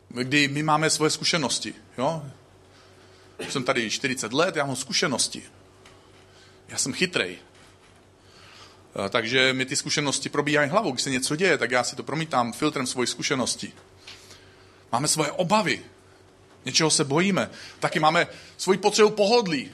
Kdy 0.08 0.48
my 0.48 0.62
máme 0.62 0.90
svoje 0.90 1.10
zkušenosti. 1.10 1.74
Jo? 1.98 2.22
Jsem 3.48 3.64
tady 3.64 3.90
40 3.90 4.32
let, 4.32 4.56
já 4.56 4.64
mám 4.64 4.76
zkušenosti. 4.76 5.42
Já 6.68 6.78
jsem 6.78 6.92
chytrej. 6.92 7.38
Takže 9.10 9.52
mi 9.52 9.66
ty 9.66 9.76
zkušenosti 9.76 10.28
probíhají 10.28 10.70
hlavou. 10.70 10.92
Když 10.92 11.02
se 11.02 11.10
něco 11.10 11.36
děje, 11.36 11.58
tak 11.58 11.70
já 11.70 11.84
si 11.84 11.96
to 11.96 12.02
promítám 12.02 12.52
filtrem 12.52 12.86
svojí 12.86 13.06
zkušenosti. 13.06 13.72
Máme 14.92 15.08
svoje 15.08 15.32
obavy. 15.32 15.84
Něčeho 16.64 16.90
se 16.90 17.04
bojíme. 17.04 17.50
Taky 17.80 18.00
máme 18.00 18.26
svoji 18.56 18.78
potřebu 18.78 19.10
pohodlí. 19.10 19.72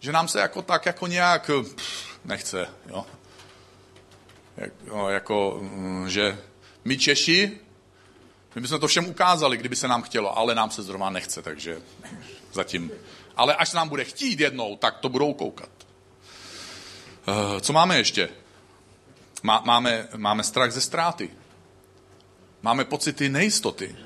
Že 0.00 0.12
nám 0.12 0.28
se 0.28 0.40
jako 0.40 0.62
tak 0.62 0.86
jako 0.86 1.06
nějak 1.06 1.50
pff, 1.74 2.18
nechce. 2.24 2.68
Jo? 2.86 3.06
No, 4.88 5.10
jako, 5.10 5.58
mm, 5.62 6.08
že 6.08 6.38
my 6.84 6.98
Češi, 6.98 7.60
my 8.54 8.60
bychom 8.60 8.80
to 8.80 8.88
všem 8.88 9.06
ukázali, 9.06 9.56
kdyby 9.56 9.76
se 9.76 9.88
nám 9.88 10.02
chtělo, 10.02 10.38
ale 10.38 10.54
nám 10.54 10.70
se 10.70 10.82
zrovna 10.82 11.10
nechce, 11.10 11.42
takže 11.42 11.82
zatím. 12.52 12.90
Ale 13.36 13.54
až 13.54 13.72
nám 13.72 13.88
bude 13.88 14.04
chtít 14.04 14.40
jednou, 14.40 14.76
tak 14.76 14.98
to 14.98 15.08
budou 15.08 15.34
koukat. 15.34 15.70
Uh, 17.28 17.60
co 17.60 17.72
máme 17.72 17.98
ještě? 17.98 18.28
Má, 19.42 19.62
máme, 19.64 20.08
máme 20.16 20.44
strach 20.44 20.72
ze 20.72 20.80
ztráty. 20.80 21.30
Máme 22.62 22.84
pocity 22.84 23.28
nejistoty. 23.28 23.96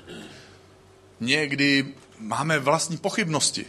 Někdy 1.19 1.95
máme 2.19 2.59
vlastní 2.59 2.97
pochybnosti. 2.97 3.65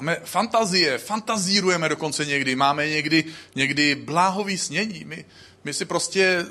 Máme 0.00 0.16
fantazie, 0.24 0.98
fantazírujeme 0.98 1.88
dokonce 1.88 2.24
někdy, 2.24 2.56
máme 2.56 2.88
někdy, 2.88 3.24
někdy 3.54 3.94
bláhový 3.94 4.58
snění. 4.58 5.04
My, 5.04 5.24
my 5.64 5.74
si 5.74 5.84
prostě 5.84 6.46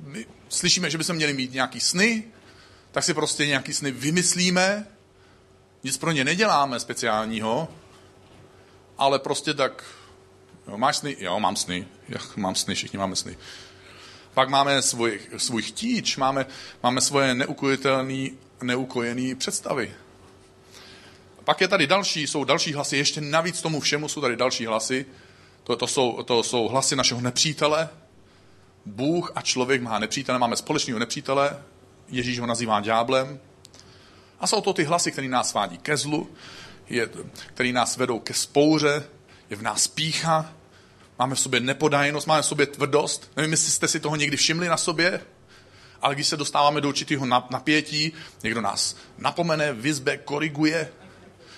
my 0.00 0.26
slyšíme, 0.48 0.90
že 0.90 0.98
bychom 0.98 1.16
měli 1.16 1.32
mít 1.32 1.52
nějaký 1.52 1.80
sny, 1.80 2.24
tak 2.92 3.04
si 3.04 3.14
prostě 3.14 3.46
nějaký 3.46 3.72
sny 3.72 3.90
vymyslíme, 3.90 4.86
nic 5.82 5.98
pro 5.98 6.12
ně 6.12 6.24
neděláme 6.24 6.80
speciálního, 6.80 7.68
ale 8.98 9.18
prostě 9.18 9.54
tak, 9.54 9.84
jo, 10.68 10.78
máš 10.78 10.96
sny? 10.96 11.16
Jo, 11.20 11.40
mám 11.40 11.56
sny, 11.56 11.88
já 12.08 12.18
mám 12.36 12.54
sny, 12.54 12.74
všichni 12.74 12.98
máme 12.98 13.16
sny. 13.16 13.36
Pak 14.34 14.48
máme 14.48 14.82
svůj, 14.82 15.20
svůj 15.36 15.62
chtíč, 15.62 16.16
máme, 16.16 16.46
máme 16.82 17.00
svoje 17.00 17.34
neukojitelné 17.34 18.28
neukojené 18.62 19.34
představy. 19.34 19.94
Pak 21.44 21.60
je 21.60 21.68
tady 21.68 21.86
další, 21.86 22.26
jsou 22.26 22.44
další 22.44 22.72
hlasy, 22.72 22.96
ještě 22.96 23.20
navíc 23.20 23.62
tomu 23.62 23.80
všemu 23.80 24.08
jsou 24.08 24.20
tady 24.20 24.36
další 24.36 24.66
hlasy. 24.66 25.06
To, 25.64 25.76
to, 25.76 25.86
jsou, 25.86 26.22
to 26.22 26.42
jsou 26.42 26.68
hlasy 26.68 26.96
našeho 26.96 27.20
nepřítele. 27.20 27.88
Bůh 28.86 29.32
a 29.34 29.42
člověk 29.42 29.82
má 29.82 29.98
nepřítele, 29.98 30.38
máme 30.38 30.56
společného 30.56 30.98
nepřítele, 30.98 31.62
Ježíš 32.08 32.40
ho 32.40 32.46
nazývá 32.46 32.80
ďáblem. 32.80 33.40
A 34.40 34.46
jsou 34.46 34.60
to 34.60 34.72
ty 34.72 34.84
hlasy, 34.84 35.12
které 35.12 35.28
nás 35.28 35.50
svádí 35.50 35.78
ke 35.78 35.96
zlu, 35.96 36.30
které 37.46 37.72
nás 37.72 37.96
vedou 37.96 38.18
ke 38.18 38.34
spouře, 38.34 39.04
je 39.50 39.56
v 39.56 39.62
nás 39.62 39.86
pícha, 39.86 40.52
máme 41.18 41.34
v 41.34 41.40
sobě 41.40 41.60
nepodajnost, 41.60 42.26
máme 42.26 42.42
v 42.42 42.46
sobě 42.46 42.66
tvrdost. 42.66 43.30
Nevím, 43.36 43.50
jestli 43.50 43.70
jste 43.70 43.88
si 43.88 44.00
toho 44.00 44.16
někdy 44.16 44.36
všimli 44.36 44.68
na 44.68 44.76
sobě, 44.76 45.20
ale 46.02 46.14
když 46.14 46.26
se 46.26 46.36
dostáváme 46.36 46.80
do 46.80 46.88
určitého 46.88 47.26
napětí, 47.26 48.12
někdo 48.42 48.60
nás 48.60 48.96
napomene, 49.18 49.72
vyzbe, 49.72 50.16
koriguje, 50.16 50.92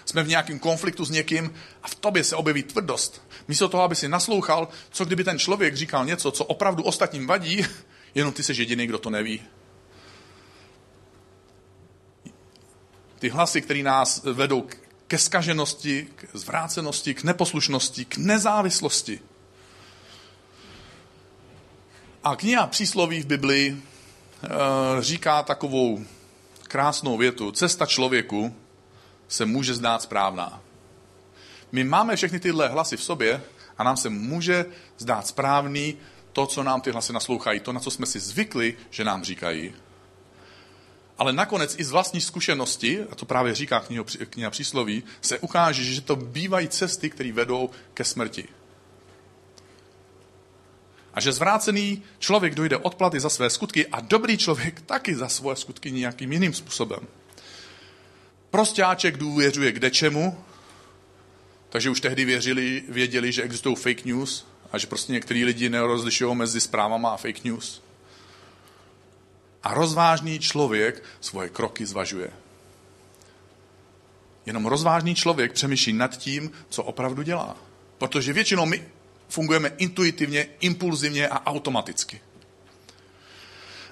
jsme 0.07 0.23
v 0.23 0.29
nějakém 0.29 0.59
konfliktu 0.59 1.05
s 1.05 1.11
někým 1.11 1.55
a 1.83 1.89
v 1.89 1.95
tobě 1.95 2.25
se 2.25 2.37
objeví 2.37 2.63
tvrdost. 2.63 3.23
Místo 3.49 3.69
toho, 3.69 3.83
aby 3.83 3.95
si 3.95 4.09
naslouchal, 4.09 4.69
co 4.91 5.05
kdyby 5.05 5.25
ten 5.25 5.39
člověk 5.39 5.77
říkal 5.77 6.05
něco, 6.05 6.31
co 6.31 6.45
opravdu 6.45 6.83
ostatním 6.83 7.27
vadí, 7.27 7.67
jenom 8.15 8.33
ty 8.33 8.43
jsi 8.43 8.53
jediný, 8.53 8.87
kdo 8.87 8.99
to 8.99 9.11
neví. 9.11 9.43
Ty 13.19 13.29
hlasy, 13.29 13.63
které 13.63 13.83
nás 13.83 14.23
vedou 14.25 14.67
ke 15.07 15.19
skaženosti, 15.19 16.09
k 16.17 16.37
zvrácenosti, 16.37 17.15
k 17.15 17.25
neposlušnosti, 17.25 18.05
k 18.05 18.17
nezávislosti. 18.17 19.21
A 22.25 22.37
kniha 22.37 22.67
přísloví 22.67 23.21
v 23.21 23.27
Biblii 23.27 23.71
e, 23.71 23.83
říká 25.03 25.43
takovou 25.43 26.05
krásnou 26.63 27.17
větu. 27.17 27.53
Cesta 27.53 27.87
člověku 27.87 28.57
se 29.29 29.47
může 29.47 29.75
zdát 29.75 30.03
správná. 30.03 30.61
My 31.73 31.85
máme 31.85 32.17
všechny 32.17 32.41
tyhle 32.41 32.69
hlasy 32.69 32.97
v 32.97 33.03
sobě 33.03 33.43
a 33.79 33.85
nám 33.85 33.97
se 33.97 34.09
může 34.09 34.65
zdát 34.99 35.27
správný 35.27 35.97
to, 36.33 36.47
co 36.47 36.63
nám 36.63 36.81
ty 36.81 36.91
hlasy 36.91 37.13
naslouchají, 37.13 37.61
to, 37.61 37.73
na 37.73 37.81
co 37.81 37.91
jsme 37.91 38.07
si 38.07 38.21
zvykli, 38.21 38.77
že 38.91 39.05
nám 39.05 39.25
říkají. 39.25 39.75
Ale 41.19 41.33
nakonec 41.33 41.79
i 41.79 41.85
z 41.85 41.91
vlastní 41.91 42.21
zkušenosti, 42.21 43.03
a 43.11 43.15
to 43.15 43.27
právě 43.27 43.55
říká 43.55 43.81
kniha, 43.81 44.05
kniha 44.31 44.51
přísloví, 44.51 45.03
se 45.21 45.39
ukáže, 45.39 45.85
že 45.85 46.01
to 46.01 46.17
bývají 46.17 46.69
cesty, 46.69 47.11
které 47.11 47.33
vedou 47.33 47.71
ke 47.95 48.05
smrti. 48.05 48.49
A 51.15 51.21
že 51.21 51.33
zvrácený 51.33 52.03
člověk 52.19 52.55
dojde 52.55 52.77
odplaty 52.77 53.21
za 53.21 53.31
své 53.31 53.51
skutky 53.51 53.87
a 53.87 54.01
dobrý 54.01 54.39
člověk 54.39 54.81
taky 54.81 55.15
za 55.15 55.29
svoje 55.29 55.57
skutky 55.57 55.93
nějakým 55.93 56.33
jiným 56.33 56.55
způsobem. 56.55 57.01
Prostáček 58.57 59.17
důvěřuje 59.17 59.73
kde 59.73 59.91
čemu, 59.91 60.45
takže 61.69 61.91
už 61.91 62.01
tehdy 62.01 62.25
věřili, 62.25 62.85
věděli, 62.89 63.33
že 63.33 63.43
existují 63.43 63.77
fake 63.77 64.05
news 64.05 64.47
a 64.73 64.79
že 64.79 64.87
prostě 64.87 65.13
některý 65.13 65.45
lidi 65.45 65.69
nerozlišují 65.69 66.37
mezi 66.37 66.61
zprávama 66.61 67.11
a 67.11 67.17
fake 67.17 67.45
news. 67.45 67.83
A 69.63 69.75
rozvážný 69.75 70.39
člověk 70.39 71.03
svoje 71.21 71.49
kroky 71.49 71.87
zvažuje. 71.87 72.31
Jenom 74.47 74.67
rozvážný 74.67 75.15
člověk 75.15 75.53
přemýšlí 75.53 75.93
nad 75.93 76.17
tím, 76.17 76.51
co 76.69 76.83
opravdu 76.83 77.23
dělá. 77.23 77.57
Protože 77.99 78.33
většinou 78.33 78.67
my 78.67 78.89
fungujeme 79.29 79.69
intuitivně, 79.69 80.47
impulzivně 80.61 81.29
a 81.29 81.47
automaticky. 81.47 82.21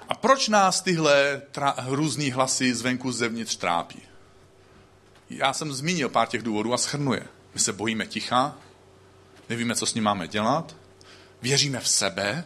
A 0.09 0.15
proč 0.15 0.47
nás 0.47 0.81
tyhle 0.81 1.41
různý 1.87 2.31
hlasy 2.31 2.73
zvenku 2.73 3.11
zevnitř 3.11 3.55
trápí? 3.55 4.01
Já 5.29 5.53
jsem 5.53 5.73
zmínil 5.73 6.09
pár 6.09 6.27
těch 6.27 6.43
důvodů 6.43 6.73
a 6.73 6.77
schrnuje. 6.77 7.27
My 7.53 7.59
se 7.59 7.73
bojíme 7.73 8.07
ticha, 8.07 8.57
nevíme, 9.49 9.75
co 9.75 9.85
s 9.85 9.93
ním 9.93 10.03
máme 10.03 10.27
dělat, 10.27 10.75
věříme 11.41 11.79
v 11.79 11.87
sebe 11.87 12.43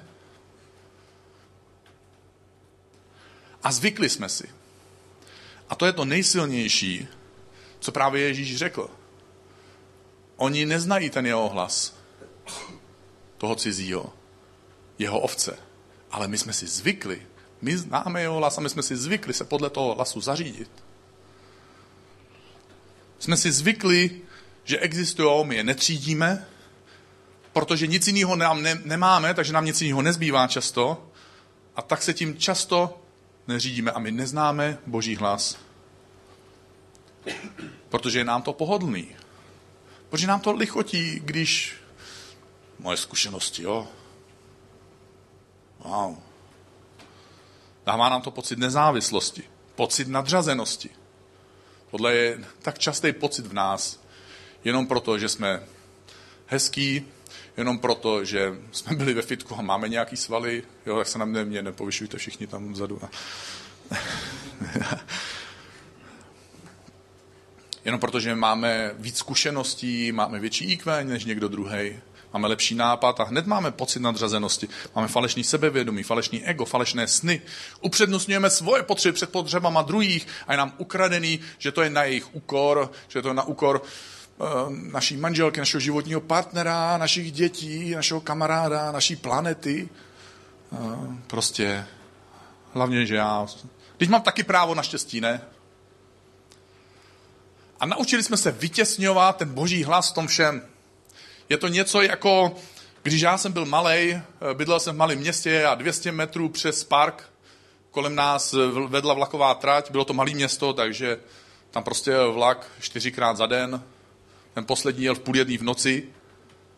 a 3.64 3.72
zvykli 3.72 4.10
jsme 4.10 4.30
si. 4.30 4.50
A 5.70 5.76
to 5.76 5.86
je 5.86 5.94
to 5.94 6.06
nejsilnější, 6.06 7.08
co 7.80 7.92
právě 7.92 8.22
Ježíš 8.22 8.58
řekl. 8.58 8.90
Oni 10.36 10.66
neznají 10.66 11.10
ten 11.10 11.26
jeho 11.26 11.50
hlas, 11.50 11.96
toho 13.38 13.56
cizího, 13.56 14.14
jeho 15.00 15.20
ovce. 15.20 15.58
Ale 16.12 16.28
my 16.28 16.38
jsme 16.38 16.54
si 16.54 16.68
zvykli, 16.68 17.28
my 17.62 17.78
známe 17.78 18.22
jeho 18.22 18.38
hlas 18.38 18.58
a 18.58 18.62
my 18.62 18.70
jsme 18.70 18.84
si 18.84 18.98
zvykli 18.98 19.34
se 19.34 19.44
podle 19.44 19.70
toho 19.70 19.96
hlasu 19.96 20.22
zařídit. 20.22 20.72
Jsme 23.20 23.38
si 23.38 23.52
zvykli, 23.52 24.22
že 24.64 24.80
existují, 24.80 25.46
my 25.46 25.56
je 25.56 25.64
netřídíme, 25.64 26.48
protože 27.54 27.88
nic 27.88 28.08
jiného 28.08 28.36
nám 28.36 28.62
ne, 28.62 28.82
nemáme, 28.86 29.34
takže 29.34 29.54
nám 29.54 29.66
nic 29.66 29.82
jiného 29.82 30.02
nezbývá 30.02 30.48
často. 30.48 31.06
A 31.76 31.82
tak 31.82 32.04
se 32.04 32.14
tím 32.14 32.38
často 32.38 33.02
neřídíme 33.48 33.92
a 33.92 34.00
my 34.00 34.12
neznáme 34.12 34.78
Boží 34.88 35.16
hlas. 35.16 35.58
Protože 37.90 38.20
je 38.20 38.26
nám 38.26 38.42
to 38.42 38.54
pohodlný. 38.54 39.16
Protože 40.10 40.28
nám 40.28 40.40
to 40.40 40.52
lichotí, 40.52 41.20
když 41.20 41.76
moje 42.80 42.98
zkušenosti, 42.98 43.64
jo. 43.64 43.88
Wow. 45.80 46.18
Dává 47.86 48.10
nám 48.10 48.22
to 48.22 48.32
pocit 48.32 48.60
nezávislosti, 48.60 49.44
pocit 49.76 50.08
nadřazenosti. 50.08 50.90
Tohle 51.92 52.16
je 52.16 52.40
tak 52.62 52.80
častý 52.80 53.14
pocit 53.14 53.46
v 53.46 53.54
nás, 53.54 54.00
jenom 54.64 54.88
proto, 54.88 55.18
že 55.18 55.30
jsme 55.30 55.64
hezký, 56.48 57.06
jenom 57.58 57.80
proto, 57.80 58.26
že 58.26 58.54
jsme 58.72 58.96
byli 58.96 59.14
ve 59.14 59.22
fitku 59.22 59.56
a 59.58 59.62
máme 59.62 59.90
nějaký 59.90 60.18
svaly, 60.18 60.64
jo, 60.86 60.98
tak 60.98 61.08
se 61.08 61.18
na 61.20 61.26
mě, 61.26 61.46
mě 61.46 61.62
nepovyšujte 61.62 62.18
všichni 62.18 62.48
tam 62.48 62.74
vzadu. 62.74 63.02
jenom 67.86 68.00
proto, 68.00 68.20
že 68.20 68.36
máme 68.36 68.92
víc 68.98 69.18
zkušeností, 69.18 70.12
máme 70.12 70.40
větší 70.40 70.72
IQ 70.72 71.04
než 71.04 71.26
někdo 71.26 71.48
druhý 71.48 72.00
máme 72.34 72.48
lepší 72.48 72.76
nápad 72.76 73.20
a 73.20 73.24
hned 73.24 73.48
máme 73.48 73.72
pocit 73.72 74.00
nadřazenosti. 74.00 74.68
Máme 74.96 75.08
falešný 75.08 75.44
sebevědomí, 75.44 76.04
falešný 76.04 76.44
ego, 76.44 76.66
falešné 76.66 77.08
sny. 77.08 77.42
Upřednostňujeme 77.82 78.50
svoje 78.50 78.84
potřeby 78.84 79.14
před 79.14 79.32
potřebama 79.32 79.82
druhých 79.82 80.28
a 80.48 80.54
je 80.54 80.58
nám 80.58 80.74
ukradený, 80.78 81.40
že 81.58 81.72
to 81.72 81.82
je 81.82 81.90
na 81.90 82.04
jejich 82.04 82.36
úkor, 82.36 82.92
že 83.08 83.22
to 83.22 83.28
je 83.28 83.34
na 83.34 83.44
úkor 83.44 83.82
uh, 84.38 84.48
naší 84.70 85.18
manželky, 85.18 85.60
našeho 85.60 85.82
životního 85.82 86.22
partnera, 86.22 86.98
našich 86.98 87.32
dětí, 87.32 87.92
našeho 87.96 88.22
kamaráda, 88.22 88.92
naší 88.92 89.16
planety. 89.16 89.90
Uh, 90.70 91.14
prostě 91.28 91.86
hlavně, 92.74 93.06
že 93.06 93.16
já... 93.16 93.48
Teď 93.98 94.10
mám 94.10 94.22
taky 94.22 94.44
právo 94.44 94.76
na 94.76 94.84
štěstí, 94.84 95.22
ne? 95.22 95.42
A 97.80 97.86
naučili 97.86 98.24
jsme 98.24 98.38
se 98.38 98.52
vytěsňovat 98.52 99.38
ten 99.38 99.54
boží 99.54 99.84
hlas 99.84 100.12
v 100.12 100.14
tom 100.14 100.28
všem. 100.28 100.62
Je 101.50 101.58
to 101.58 101.68
něco 101.68 102.02
jako, 102.02 102.56
když 103.04 103.22
já 103.22 103.38
jsem 103.38 103.52
byl 103.52 103.66
malý, 103.66 104.12
eh, 104.12 104.24
bydlel 104.54 104.80
jsem 104.80 104.96
v 104.96 104.98
malém 104.98 105.20
městě 105.20 105.66
a 105.66 105.76
200 105.76 106.12
metrů 106.12 106.50
přes 106.50 106.84
park 106.84 107.30
kolem 107.92 108.16
nás 108.16 108.56
vedla 108.88 109.14
vlaková 109.14 109.54
trať, 109.54 109.92
bylo 109.92 110.06
to 110.06 110.14
malé 110.14 110.32
město, 110.32 110.74
takže 110.74 111.20
tam 111.72 111.84
prostě 111.84 112.12
jel 112.12 112.34
vlak 112.34 112.72
čtyřikrát 112.80 113.38
za 113.38 113.46
den. 113.46 113.84
Ten 114.54 114.66
poslední 114.66 115.04
jel 115.04 115.16
v 115.16 115.20
půl 115.20 115.38
jedný 115.38 115.58
v 115.58 115.64
noci 115.64 116.10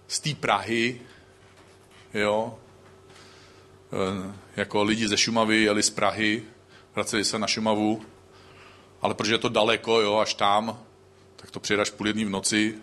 z 0.08 0.20
té 0.20 0.34
Prahy, 0.36 1.02
jo. 2.14 2.60
jako 4.56 4.84
lidi 4.84 5.08
ze 5.08 5.18
Šumavy 5.18 5.64
jeli 5.64 5.84
z 5.84 5.90
Prahy, 5.90 6.44
vraceli 6.96 7.26
se 7.26 7.40
na 7.40 7.48
Šumavu, 7.48 8.02
ale 9.02 9.14
protože 9.14 9.34
je 9.34 9.38
to 9.38 9.50
daleko, 9.50 10.02
jo, 10.02 10.18
až 10.18 10.34
tam, 10.34 10.80
tak 11.36 11.52
to 11.52 11.60
přijede 11.60 11.82
až 11.82 11.90
půl 11.90 12.08
jedný 12.08 12.26
v 12.26 12.30
noci, 12.30 12.76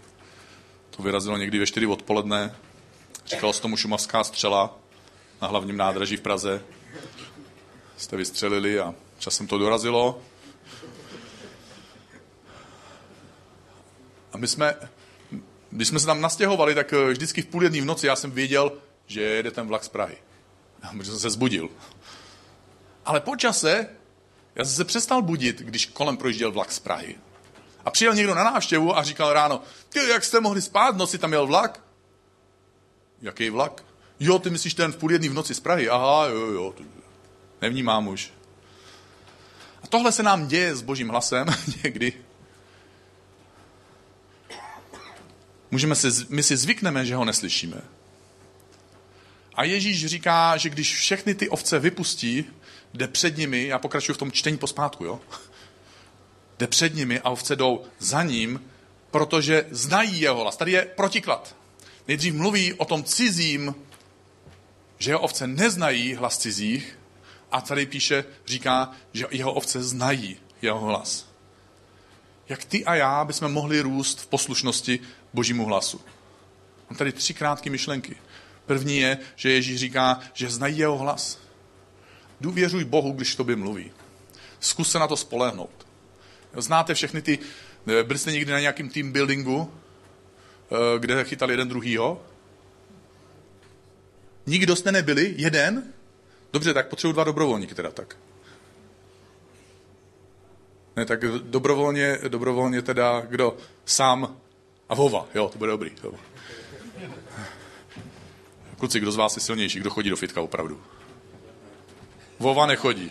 to 0.91 1.03
vyrazilo 1.03 1.37
někdy 1.37 1.59
ve 1.59 1.67
čtyři 1.67 1.87
odpoledne, 1.87 2.57
říkalo 3.27 3.53
se 3.53 3.63
tomu 3.63 3.77
šumavská 3.77 4.25
střela 4.25 4.79
na 5.43 5.49
hlavním 5.49 5.77
nádraží 5.77 6.17
v 6.17 6.21
Praze. 6.21 6.63
Jste 7.97 8.17
vystřelili 8.17 8.81
a 8.81 8.95
časem 9.19 9.47
to 9.47 9.59
dorazilo. 9.59 10.23
A 14.33 14.37
my 14.37 14.49
jsme, 14.49 14.75
když 15.71 15.89
jsme 15.89 16.01
se 16.01 16.07
tam 16.07 16.21
nastěhovali, 16.21 16.75
tak 16.75 16.93
eh, 16.93 17.11
vždycky 17.11 17.43
v 17.43 17.47
půl 17.47 17.63
jedný 17.63 17.81
v 17.81 17.85
noci 17.85 18.07
já 18.07 18.17
jsem 18.17 18.31
věděl, 18.31 18.73
že 19.07 19.21
jede 19.21 19.51
ten 19.51 19.67
vlak 19.67 19.85
z 19.85 19.89
Prahy. 19.89 20.17
Protože 20.97 21.11
jsem 21.11 21.21
se 21.21 21.31
zbudil. 21.31 21.69
Ale 23.05 23.21
po 23.21 23.37
čase 23.37 23.89
já 24.55 24.65
jsem 24.65 24.75
se 24.75 24.85
přestal 24.85 25.23
budit, 25.23 25.59
když 25.59 25.87
kolem 25.87 26.17
projížděl 26.17 26.53
vlak 26.53 26.73
z 26.73 26.79
Prahy. 26.79 27.17
A 27.89 27.91
přijel 27.91 28.15
někdo 28.15 28.35
na 28.35 28.45
návštěvu 28.45 28.99
a 28.99 29.03
říkal 29.03 29.33
ráno, 29.33 29.63
ty, 29.89 29.99
jak 30.09 30.25
jste 30.25 30.41
mohli 30.41 30.63
spát, 30.63 30.95
v 30.95 30.99
noci 30.99 31.19
tam 31.19 31.33
jel 31.33 31.47
vlak? 31.47 31.81
Jaký 33.23 33.51
vlak? 33.51 33.85
Jo, 34.21 34.39
ty 34.39 34.51
myslíš 34.51 34.75
ten 34.75 34.93
v 34.93 34.97
půl 34.97 35.13
jedný 35.13 35.29
v 35.29 35.35
noci 35.35 35.55
z 35.55 35.61
Prahy? 35.61 35.89
Aha, 35.89 36.27
jo, 36.27 36.41
jo, 36.41 36.75
nevnímám 37.63 38.09
už. 38.09 38.33
A 39.83 39.87
tohle 39.87 40.13
se 40.13 40.23
nám 40.23 40.49
děje 40.49 40.77
s 40.77 40.83
božím 40.83 41.09
hlasem 41.09 41.47
někdy. 41.85 42.13
Můžeme 45.71 45.95
si, 45.95 46.09
my 46.29 46.43
si 46.43 46.57
zvykneme, 46.57 47.07
že 47.07 47.17
ho 47.17 47.25
neslyšíme. 47.25 47.81
A 49.55 49.65
Ježíš 49.65 50.07
říká, 50.07 50.57
že 50.57 50.71
když 50.71 50.95
všechny 50.95 51.35
ty 51.35 51.49
ovce 51.49 51.79
vypustí, 51.79 52.45
jde 52.95 53.09
před 53.09 53.37
nimi, 53.37 53.67
já 53.67 53.79
pokračuju 53.79 54.15
v 54.15 54.19
tom 54.19 54.33
čtení 54.33 54.59
pospátku, 54.59 55.05
jo? 55.05 55.21
Jde 56.59 56.67
před 56.67 56.95
nimi 56.95 57.21
a 57.21 57.31
ovce 57.31 57.57
jdou 57.57 57.85
za 57.99 58.23
ním, 58.23 58.71
protože 59.11 59.67
znají 59.71 60.21
jeho 60.21 60.41
hlas. 60.41 60.57
Tady 60.57 60.73
je 60.73 60.83
protiklad. 60.97 61.57
Nejdřív 62.09 62.35
mluví 62.35 62.75
o 62.75 62.85
tom 62.85 63.05
cizím, 63.05 63.75
že 64.99 65.11
jeho 65.11 65.21
ovce 65.21 65.47
neznají 65.47 66.15
hlas 66.15 66.39
cizích 66.39 66.99
a 67.51 67.61
tady 67.61 67.87
píše, 67.87 68.25
říká, 68.47 68.93
že 69.13 69.27
jeho 69.31 69.53
ovce 69.53 69.83
znají 69.83 70.37
jeho 70.63 70.81
hlas. 70.81 71.29
Jak 72.49 72.65
ty 72.65 72.85
a 72.85 72.95
já 72.95 73.25
bychom 73.25 73.53
mohli 73.53 73.81
růst 73.81 74.21
v 74.21 74.27
poslušnosti 74.27 75.01
božímu 75.35 75.67
hlasu? 75.67 76.01
Mám 76.91 76.97
tady 76.97 77.13
tři 77.13 77.35
krátké 77.35 77.71
myšlenky. 77.71 78.17
První 78.67 78.99
je, 78.99 79.19
že 79.37 79.53
Ježíš 79.53 79.81
říká, 79.81 80.21
že 80.35 80.51
znají 80.51 80.79
jeho 80.79 80.99
hlas. 80.99 81.39
Důvěřuj 82.41 82.85
Bohu, 82.85 83.13
když 83.13 83.35
tobě 83.35 83.57
mluví. 83.57 83.93
Zkus 84.61 84.91
se 84.91 84.99
na 84.99 85.09
to 85.09 85.17
spolehnout. 85.17 85.78
Znáte 86.59 86.95
všechny 86.95 87.23
ty, 87.23 87.39
eh, 88.01 88.03
byli 88.03 88.19
jste 88.19 88.33
někdy 88.33 88.53
na 88.53 88.61
nějakém 88.61 88.89
team 88.89 89.13
buildingu, 89.13 89.73
eh, 90.73 90.99
kde 90.99 91.25
chytali 91.25 91.53
jeden 91.53 91.69
druhýho? 91.69 92.23
Nikdo 94.47 94.77
jste 94.77 94.93
nebyli? 94.93 95.35
Jeden? 95.37 95.93
Dobře, 96.53 96.75
tak 96.75 96.89
potřebuji 96.89 97.13
dva 97.13 97.25
dobrovolníky 97.25 97.75
teda 97.75 97.91
tak. 97.91 98.17
Ne, 100.97 101.05
tak 101.05 101.25
dobrovolně, 101.25 102.19
dobrovolně 102.29 102.83
teda 102.83 103.21
kdo? 103.21 103.57
Sám 103.85 104.37
a 104.89 104.95
Vova, 104.95 105.29
jo, 105.35 105.49
to 105.49 105.59
bude 105.59 105.71
dobrý. 105.71 105.91
Jo. 106.05 106.15
Kluci, 108.79 109.01
kdo 109.01 109.13
z 109.13 109.17
vás 109.17 109.37
je 109.37 109.43
silnější, 109.43 109.81
kdo 109.81 109.91
chodí 109.91 110.11
do 110.11 110.17
fitka 110.17 110.41
opravdu? 110.41 110.81
Vova 112.39 112.67
nechodí. 112.67 113.11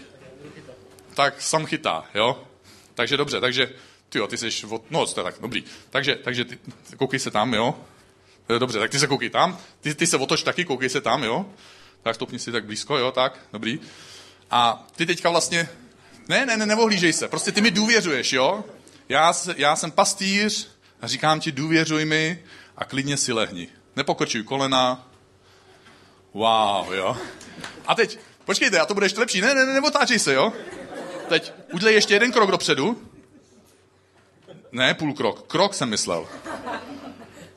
Tak 1.16 1.42
sam 1.42 1.66
chytá, 1.66 2.06
jo? 2.16 2.47
Takže 2.98 3.18
dobře, 3.18 3.42
takže 3.42 3.70
ty 4.10 4.18
jo, 4.18 4.28
ty 4.28 4.38
jsi, 4.38 4.66
od, 4.70 4.92
no 4.92 5.06
je 5.18 5.24
tak, 5.24 5.36
dobrý. 5.42 5.64
Takže, 5.90 6.16
takže 6.16 6.46
ty, 6.46 6.60
koukej 6.98 7.20
se 7.20 7.32
tam, 7.32 7.54
jo? 7.54 7.80
Dobře, 8.60 8.80
tak 8.80 8.92
ty 8.92 9.00
se 9.00 9.08
koukej 9.08 9.30
tam, 9.30 9.58
ty, 9.82 9.96
ty 9.96 10.08
se 10.08 10.18
otoč 10.18 10.44
taky, 10.44 10.66
koukej 10.66 10.90
se 10.90 11.02
tam, 11.02 11.24
jo? 11.24 11.46
Tak 12.04 12.16
stopni 12.16 12.40
si 12.40 12.52
tak 12.52 12.66
blízko, 12.66 12.98
jo, 12.98 13.12
tak, 13.12 13.40
dobrý. 13.54 13.80
A 14.52 14.88
ty 14.96 15.06
teďka 15.06 15.30
vlastně, 15.30 15.70
ne, 16.28 16.46
ne, 16.46 16.58
ne, 16.58 16.66
nevohlížej 16.66 17.14
se, 17.14 17.28
prostě 17.28 17.52
ty 17.52 17.62
mi 17.62 17.72
důvěřuješ, 17.72 18.34
jo? 18.34 18.64
Já, 19.10 19.34
já 19.58 19.76
jsem 19.76 19.92
pastýř 19.92 20.70
a 21.02 21.08
říkám 21.08 21.40
ti, 21.40 21.52
důvěřuj 21.52 22.06
mi 22.06 22.44
a 22.78 22.86
klidně 22.86 23.18
si 23.18 23.34
lehni. 23.34 23.68
Nepokrčuj 23.96 24.44
kolena. 24.44 25.10
Wow, 26.34 26.94
jo? 26.94 27.18
A 27.88 27.96
teď, 27.96 28.20
počkejte, 28.46 28.80
a 28.80 28.86
to 28.86 28.94
bude 28.94 29.06
ještě 29.06 29.20
lepší. 29.20 29.42
Ne, 29.42 29.56
ne, 29.56 29.66
ne, 29.66 29.74
neotáčej 29.74 30.20
se, 30.20 30.34
jo? 30.34 30.54
Teď 31.30 31.54
udělej 31.74 31.96
ještě 31.96 32.14
jeden 32.14 32.32
krok 32.32 32.52
dopředu. 32.52 33.02
Ne, 34.72 34.94
půl 34.94 35.14
krok. 35.14 35.48
Krok 35.48 35.74
jsem 35.74 35.90
myslel. 35.90 36.28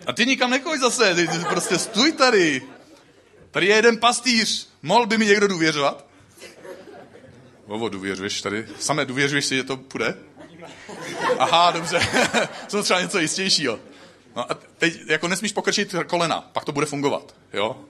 A 0.07 0.13
ty 0.13 0.27
nikam 0.27 0.51
nekoj 0.51 0.79
zase, 0.79 1.15
ty, 1.15 1.29
prostě 1.49 1.79
stůj 1.79 2.13
tady. 2.13 2.63
Tady 3.51 3.67
je 3.67 3.77
jeden 3.77 3.99
pastýř. 3.99 4.69
Mohl 4.83 5.07
by 5.07 5.19
mi 5.19 5.27
někdo 5.27 5.49
důvěřovat? 5.49 6.07
Vovo, 7.67 7.89
důvěřuješ 7.89 8.43
tady? 8.43 8.67
Samé 8.79 9.05
důvěřuješ 9.05 9.45
si, 9.45 9.57
že 9.57 9.65
to 9.65 9.77
půjde? 9.77 10.15
Aha, 11.39 11.71
dobře. 11.71 12.01
Jsem 12.69 12.83
třeba 12.83 13.01
něco 13.01 13.19
jistějšího. 13.19 13.79
No 14.37 14.53
a 14.53 14.55
teď 14.55 15.01
jako 15.07 15.29
nesmíš 15.29 15.53
pokrčit 15.53 15.95
kolena, 16.07 16.41
pak 16.53 16.65
to 16.65 16.73
bude 16.73 16.87
fungovat, 16.87 17.35
jo? 17.53 17.85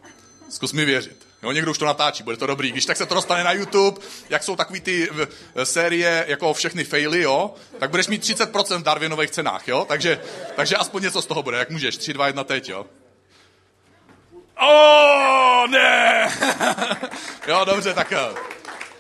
Zkus 0.49 0.73
mi 0.73 0.85
věřit. 0.85 1.30
Jo, 1.43 1.53
někdo 1.53 1.71
už 1.71 1.79
to 1.79 1.85
natáčí, 1.85 2.23
bude 2.23 2.37
to 2.37 2.47
dobrý. 2.47 2.73
Když 2.73 2.87
tak 2.87 2.97
se 2.97 3.07
to 3.07 3.15
dostane 3.15 3.45
na 3.45 3.53
YouTube, 3.53 4.01
jak 4.29 4.43
jsou 4.43 4.57
takový 4.57 4.81
ty 4.81 5.09
v, 5.13 5.29
série 5.65 6.25
jako 6.29 6.55
všechny 6.55 6.85
faily, 6.85 7.23
jo, 7.23 7.55
tak 7.79 7.91
budeš 7.91 8.09
mít 8.09 8.23
30% 8.23 8.79
v 8.79 8.83
Darwinových 8.83 9.31
cenách, 9.31 9.69
jo? 9.69 9.85
Takže, 9.89 10.21
takže 10.57 10.77
aspoň 10.77 11.03
něco 11.03 11.23
z 11.23 11.27
toho 11.27 11.43
bude. 11.43 11.59
Jak 11.59 11.71
můžeš? 11.71 11.97
3, 11.97 12.13
2, 12.13 12.27
1 12.27 12.45
teď, 12.45 12.69
jo? 12.69 12.87
O, 14.61 15.67
ne! 15.67 16.33
jo, 17.49 17.65
dobře, 17.65 17.95
tak 17.95 18.13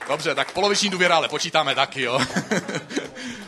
dobře, 0.08 0.34
tak 0.34 0.52
poloviční 0.52 0.90
důvěra, 0.90 1.16
ale 1.16 1.28
počítáme 1.28 1.74
taky, 1.74 2.02
jo? 2.02 2.20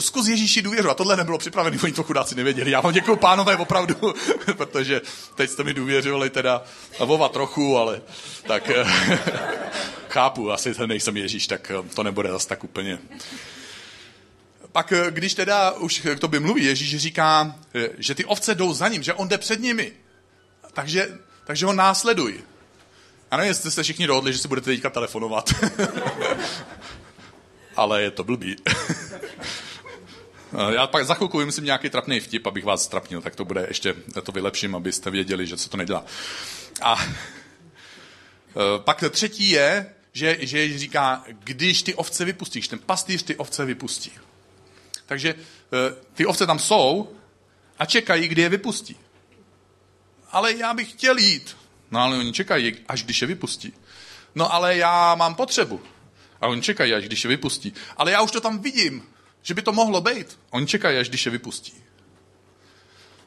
Zkus 0.00 0.28
Ježíši 0.28 0.62
důvěřovat. 0.62 0.96
Tohle 0.96 1.16
nebylo 1.16 1.38
připravené, 1.38 1.78
oni 1.82 1.92
to 1.92 2.02
chudáci 2.02 2.34
nevěděli. 2.34 2.70
Já 2.70 2.80
vám 2.80 2.92
děkuji, 2.92 3.16
pánové, 3.16 3.56
opravdu, 3.56 3.94
protože 4.56 5.00
teď 5.34 5.50
jste 5.50 5.64
mi 5.64 5.74
důvěřovali 5.74 6.30
teda 6.30 6.62
Vova 6.98 7.28
trochu, 7.28 7.76
ale 7.76 8.02
tak 8.46 8.70
chápu, 10.08 10.52
asi 10.52 10.74
nejsem 10.86 11.16
Ježíš, 11.16 11.46
tak 11.46 11.70
eh, 11.70 11.88
to 11.94 12.02
nebude 12.02 12.30
zase 12.30 12.48
tak 12.48 12.64
úplně. 12.64 12.98
Pak, 14.72 14.92
eh, 14.92 15.10
když 15.10 15.34
teda 15.34 15.70
už 15.70 16.00
k 16.00 16.18
tobě 16.18 16.40
mluví, 16.40 16.64
Ježíš 16.64 16.96
říká, 16.96 17.54
eh, 17.74 17.88
že 17.98 18.14
ty 18.14 18.24
ovce 18.24 18.54
jdou 18.54 18.74
za 18.74 18.88
ním, 18.88 19.02
že 19.02 19.14
on 19.14 19.28
jde 19.28 19.38
před 19.38 19.60
nimi. 19.60 19.92
Takže, 20.72 21.18
takže 21.44 21.66
ho 21.66 21.72
následuj. 21.72 22.40
Já 23.30 23.36
nevím, 23.36 23.48
jestli 23.48 23.70
jste 23.70 23.82
všichni 23.82 24.06
dohodli, 24.06 24.32
že 24.32 24.38
si 24.38 24.48
budete 24.48 24.70
teďka 24.70 24.90
telefonovat. 24.90 25.54
ale 27.76 28.02
je 28.02 28.10
to 28.10 28.24
blbý. 28.24 28.56
Já 30.74 30.86
pak 30.86 31.06
za 31.06 31.14
chvilku 31.14 31.38
vymyslím 31.38 31.64
nějaký 31.64 31.90
trapný 31.90 32.20
vtip, 32.20 32.46
abych 32.46 32.64
vás 32.64 32.82
strapnil, 32.82 33.22
tak 33.22 33.36
to 33.36 33.44
bude 33.44 33.66
ještě, 33.68 33.94
to 34.22 34.32
vylepším, 34.32 34.74
abyste 34.74 35.10
věděli, 35.10 35.46
že 35.46 35.56
se 35.56 35.70
to 35.70 35.76
nedělá. 35.76 36.04
A 36.82 37.04
e, 37.04 37.06
pak 38.78 39.04
třetí 39.10 39.50
je, 39.50 39.94
že, 40.12 40.36
že 40.40 40.78
říká, 40.78 41.24
když 41.28 41.82
ty 41.82 41.94
ovce 41.94 42.24
vypustíš, 42.24 42.68
ten 42.68 42.78
pastýř 42.78 43.22
ty 43.22 43.36
ovce 43.36 43.64
vypustí. 43.64 44.12
Takže 45.06 45.34
ty 46.14 46.26
ovce 46.26 46.46
tam 46.46 46.58
jsou 46.58 47.16
a 47.78 47.86
čekají, 47.86 48.28
kdy 48.28 48.42
je 48.42 48.48
vypustí. 48.48 48.96
Ale 50.30 50.56
já 50.56 50.74
bych 50.74 50.90
chtěl 50.90 51.18
jít. 51.18 51.56
No 51.90 52.00
ale 52.00 52.18
oni 52.18 52.32
čekají, 52.32 52.76
až 52.88 53.02
když 53.02 53.22
je 53.22 53.28
vypustí. 53.28 53.72
No 54.34 54.54
ale 54.54 54.76
já 54.76 55.14
mám 55.14 55.34
potřebu. 55.34 55.80
A 56.40 56.46
oni 56.46 56.62
čekají, 56.62 56.94
až 56.94 57.04
když 57.04 57.24
je 57.24 57.28
vypustí. 57.28 57.72
Ale 57.96 58.10
já 58.10 58.22
už 58.22 58.30
to 58.30 58.40
tam 58.40 58.58
vidím, 58.58 59.02
že 59.42 59.54
by 59.54 59.62
to 59.62 59.72
mohlo 59.72 60.00
být. 60.00 60.38
Oni 60.50 60.66
čekají, 60.66 60.98
až 60.98 61.08
když 61.08 61.26
je 61.26 61.32
vypustí. 61.32 61.74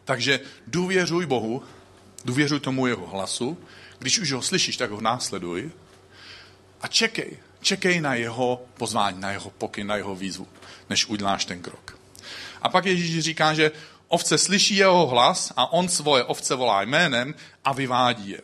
Takže 0.05 0.39
důvěřuj 0.67 1.25
Bohu, 1.25 1.63
důvěřuj 2.25 2.59
tomu 2.59 2.87
jeho 2.87 3.07
hlasu. 3.07 3.57
Když 3.99 4.19
už 4.19 4.31
ho 4.31 4.41
slyšíš, 4.41 4.77
tak 4.77 4.91
ho 4.91 5.01
následuj. 5.01 5.71
A 6.81 6.87
čekej, 6.87 7.37
čekej 7.61 8.01
na 8.01 8.15
jeho 8.15 8.65
pozvání, 8.73 9.21
na 9.21 9.31
jeho 9.31 9.49
pokyn, 9.49 9.87
na 9.87 9.95
jeho 9.95 10.15
výzvu, 10.15 10.47
než 10.89 11.05
uděláš 11.05 11.45
ten 11.45 11.61
krok. 11.61 11.97
A 12.61 12.69
pak 12.69 12.85
Ježíš 12.85 13.19
říká, 13.19 13.53
že 13.53 13.71
ovce 14.07 14.37
slyší 14.37 14.75
jeho 14.75 15.07
hlas 15.07 15.53
a 15.55 15.73
on 15.73 15.89
svoje 15.89 16.23
ovce 16.23 16.55
volá 16.55 16.81
jménem 16.81 17.35
a 17.65 17.73
vyvádí 17.73 18.29
je. 18.29 18.41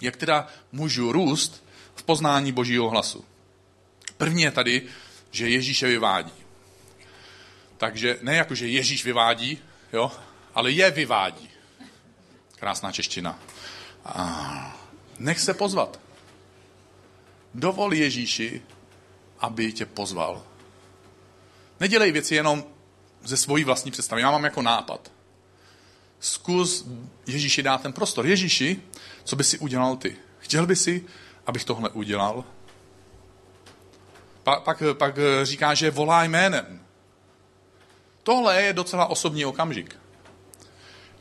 Jak 0.00 0.16
teda 0.16 0.46
můžu 0.72 1.12
růst 1.12 1.64
v 1.94 2.02
poznání 2.02 2.52
božího 2.52 2.90
hlasu? 2.90 3.24
První 4.16 4.42
je 4.42 4.50
tady, 4.50 4.82
že 5.30 5.48
Ježíš 5.48 5.82
je 5.82 5.88
vyvádí. 5.88 6.32
Takže 7.80 8.18
ne 8.22 8.36
jako, 8.36 8.54
že 8.54 8.66
Ježíš 8.66 9.04
vyvádí, 9.04 9.58
jo, 9.92 10.12
ale 10.54 10.70
je 10.70 10.90
vyvádí. 10.90 11.50
Krásná 12.56 12.92
čeština. 12.92 13.38
A, 14.04 14.76
Nech 15.18 15.40
se 15.40 15.54
pozvat. 15.54 16.00
Dovol 17.54 17.94
Ježíši, 17.94 18.62
aby 19.38 19.72
tě 19.72 19.86
pozval. 19.86 20.42
Nedělej 21.80 22.12
věci 22.12 22.34
jenom 22.34 22.64
ze 23.22 23.36
svojí 23.36 23.64
vlastní 23.64 23.90
představy. 23.90 24.22
Já 24.22 24.30
mám 24.30 24.44
jako 24.44 24.62
nápad. 24.62 25.12
Zkus 26.20 26.88
Ježíši 27.26 27.62
dát 27.62 27.82
ten 27.82 27.92
prostor. 27.92 28.26
Ježíši, 28.26 28.82
co 29.24 29.36
by 29.36 29.44
si 29.44 29.58
udělal 29.58 29.96
ty? 29.96 30.16
Chtěl 30.38 30.66
by 30.66 30.76
si, 30.76 31.04
abych 31.46 31.64
tohle 31.64 31.90
udělal? 31.90 32.44
Pak, 34.42 34.62
pak, 34.62 34.82
pak 34.92 35.14
říká, 35.42 35.74
že 35.74 35.90
volá 35.90 36.24
jménem. 36.24 36.89
Tohle 38.22 38.62
je 38.62 38.72
docela 38.72 39.06
osobní 39.06 39.44
okamžik. 39.44 39.96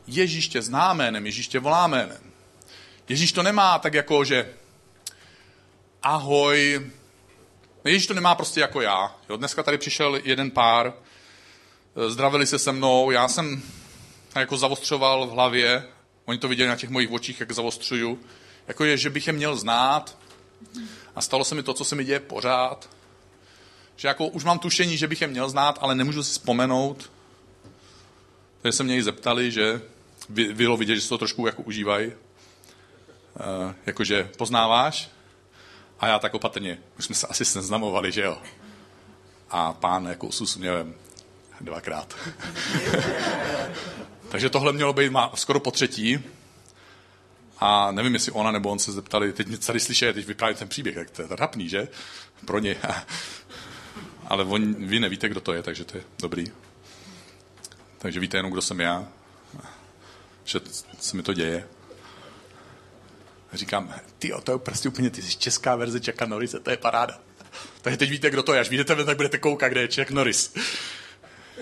Ježíš 0.07 0.47
tě 0.47 0.61
zná 0.61 0.93
jménem, 0.93 1.25
Ježíš 1.25 1.47
tě 1.47 1.59
volá 1.59 1.87
jménem. 1.87 2.31
Ježíš 3.09 3.31
to 3.31 3.43
nemá 3.43 3.79
tak 3.79 3.93
jako, 3.93 4.23
že 4.23 4.53
ahoj, 6.03 6.91
Ježíš 7.85 8.07
to 8.07 8.13
nemá 8.13 8.35
prostě 8.35 8.59
jako 8.59 8.81
já. 8.81 9.15
Jo, 9.29 9.37
dneska 9.37 9.63
tady 9.63 9.77
přišel 9.77 10.21
jeden 10.23 10.51
pár, 10.51 10.93
zdravili 12.07 12.47
se 12.47 12.59
se 12.59 12.71
mnou, 12.71 13.11
já 13.11 13.27
jsem 13.27 13.63
jako 14.35 14.57
zavostřoval 14.57 15.27
v 15.27 15.29
hlavě, 15.29 15.83
oni 16.25 16.39
to 16.39 16.47
viděli 16.47 16.69
na 16.69 16.75
těch 16.75 16.89
mojich 16.89 17.11
očích, 17.11 17.39
jak 17.39 17.51
zavostřuju, 17.51 18.19
jako 18.67 18.85
je, 18.85 18.97
že 18.97 19.09
bych 19.09 19.27
je 19.27 19.33
měl 19.33 19.55
znát. 19.55 20.17
A 21.15 21.21
stalo 21.21 21.43
se 21.43 21.55
mi 21.55 21.63
to, 21.63 21.73
co 21.73 21.85
se 21.85 21.95
mi 21.95 22.03
děje 22.03 22.19
pořád, 22.19 22.89
že 23.99 24.07
jako 24.07 24.27
už 24.27 24.43
mám 24.43 24.59
tušení, 24.59 24.97
že 24.97 25.07
bych 25.07 25.21
je 25.21 25.27
měl 25.27 25.49
znát, 25.49 25.77
ale 25.81 25.95
nemůžu 25.95 26.23
si 26.23 26.31
vzpomenout. 26.31 27.11
Takže 28.61 28.77
se 28.77 28.83
mě 28.83 28.97
i 28.97 29.03
zeptali, 29.03 29.51
že 29.51 29.81
bylo 30.53 30.77
vidět, 30.77 30.95
že 30.95 31.01
se 31.01 31.09
to 31.09 31.17
trošku 31.17 31.45
jako 31.45 31.61
užívají. 31.61 32.07
Uh, 32.07 33.73
jakože 33.85 34.29
poznáváš? 34.37 35.09
A 35.99 36.07
já 36.07 36.19
tak 36.19 36.33
opatrně, 36.33 36.77
už 36.99 37.05
jsme 37.05 37.15
se 37.15 37.27
asi 37.27 37.45
seznamovali, 37.45 38.11
že 38.11 38.21
jo? 38.21 38.37
A 39.49 39.73
pán 39.73 40.05
jako 40.05 40.31
s 40.31 40.41
úsměvem 40.41 40.95
dvakrát. 41.61 42.15
Takže 44.29 44.49
tohle 44.49 44.73
mělo 44.73 44.93
být 44.93 45.11
má 45.11 45.31
skoro 45.35 45.59
po 45.59 45.71
třetí. 45.71 46.19
A 47.57 47.91
nevím, 47.91 48.13
jestli 48.13 48.31
ona 48.31 48.51
nebo 48.51 48.69
on 48.69 48.79
se 48.79 48.91
zeptali, 48.91 49.33
teď 49.33 49.47
mě 49.47 49.57
tady 49.57 49.79
slyší, 49.79 50.05
teď 50.13 50.25
vyprávím 50.25 50.57
ten 50.57 50.67
příběh, 50.67 50.95
tak 50.95 51.09
to 51.09 51.21
je 51.21 51.27
trapný, 51.27 51.69
že? 51.69 51.87
Pro 52.45 52.59
ně. 52.59 52.75
Ale 54.29 54.43
on, 54.43 54.73
vy 54.87 54.99
nevíte, 54.99 55.29
kdo 55.29 55.41
to 55.41 55.53
je, 55.53 55.63
takže 55.63 55.85
to 55.85 55.97
je 55.97 56.03
dobrý. 56.19 56.45
Takže 57.97 58.19
víte 58.19 58.37
jenom, 58.37 58.51
kdo 58.51 58.61
jsem 58.61 58.79
já, 58.79 59.07
že 60.43 60.59
se 60.99 61.17
mi 61.17 61.23
to 61.23 61.33
děje. 61.33 61.67
A 63.51 63.57
říkám, 63.57 63.93
ty, 64.19 64.33
to 64.43 64.51
je 64.51 64.57
prostě 64.57 64.89
úplně, 64.89 65.09
ty 65.09 65.21
jsi 65.21 65.37
česká 65.37 65.75
verze 65.75 65.99
Chucka 65.99 66.25
Norrise, 66.25 66.59
to 66.59 66.69
je 66.69 66.77
paráda. 66.77 67.19
Takže 67.81 67.97
teď 67.97 68.09
víte, 68.09 68.29
kdo 68.29 68.43
to 68.43 68.53
je. 68.53 68.59
Až 68.59 68.69
vidíte, 68.69 69.05
tak 69.05 69.17
budete 69.17 69.37
koukat, 69.37 69.71
kde 69.71 69.81
je 69.81 69.87
Chuck 69.95 70.11
Norris. 70.11 70.53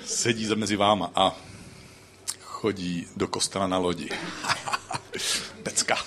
Sedí 0.06 0.56
mezi 0.56 0.76
váma 0.76 1.12
a 1.16 1.36
chodí 2.42 3.08
do 3.16 3.28
kostela 3.28 3.68
na 3.68 3.78
lodi. 3.78 4.10
Pecka. 5.64 5.98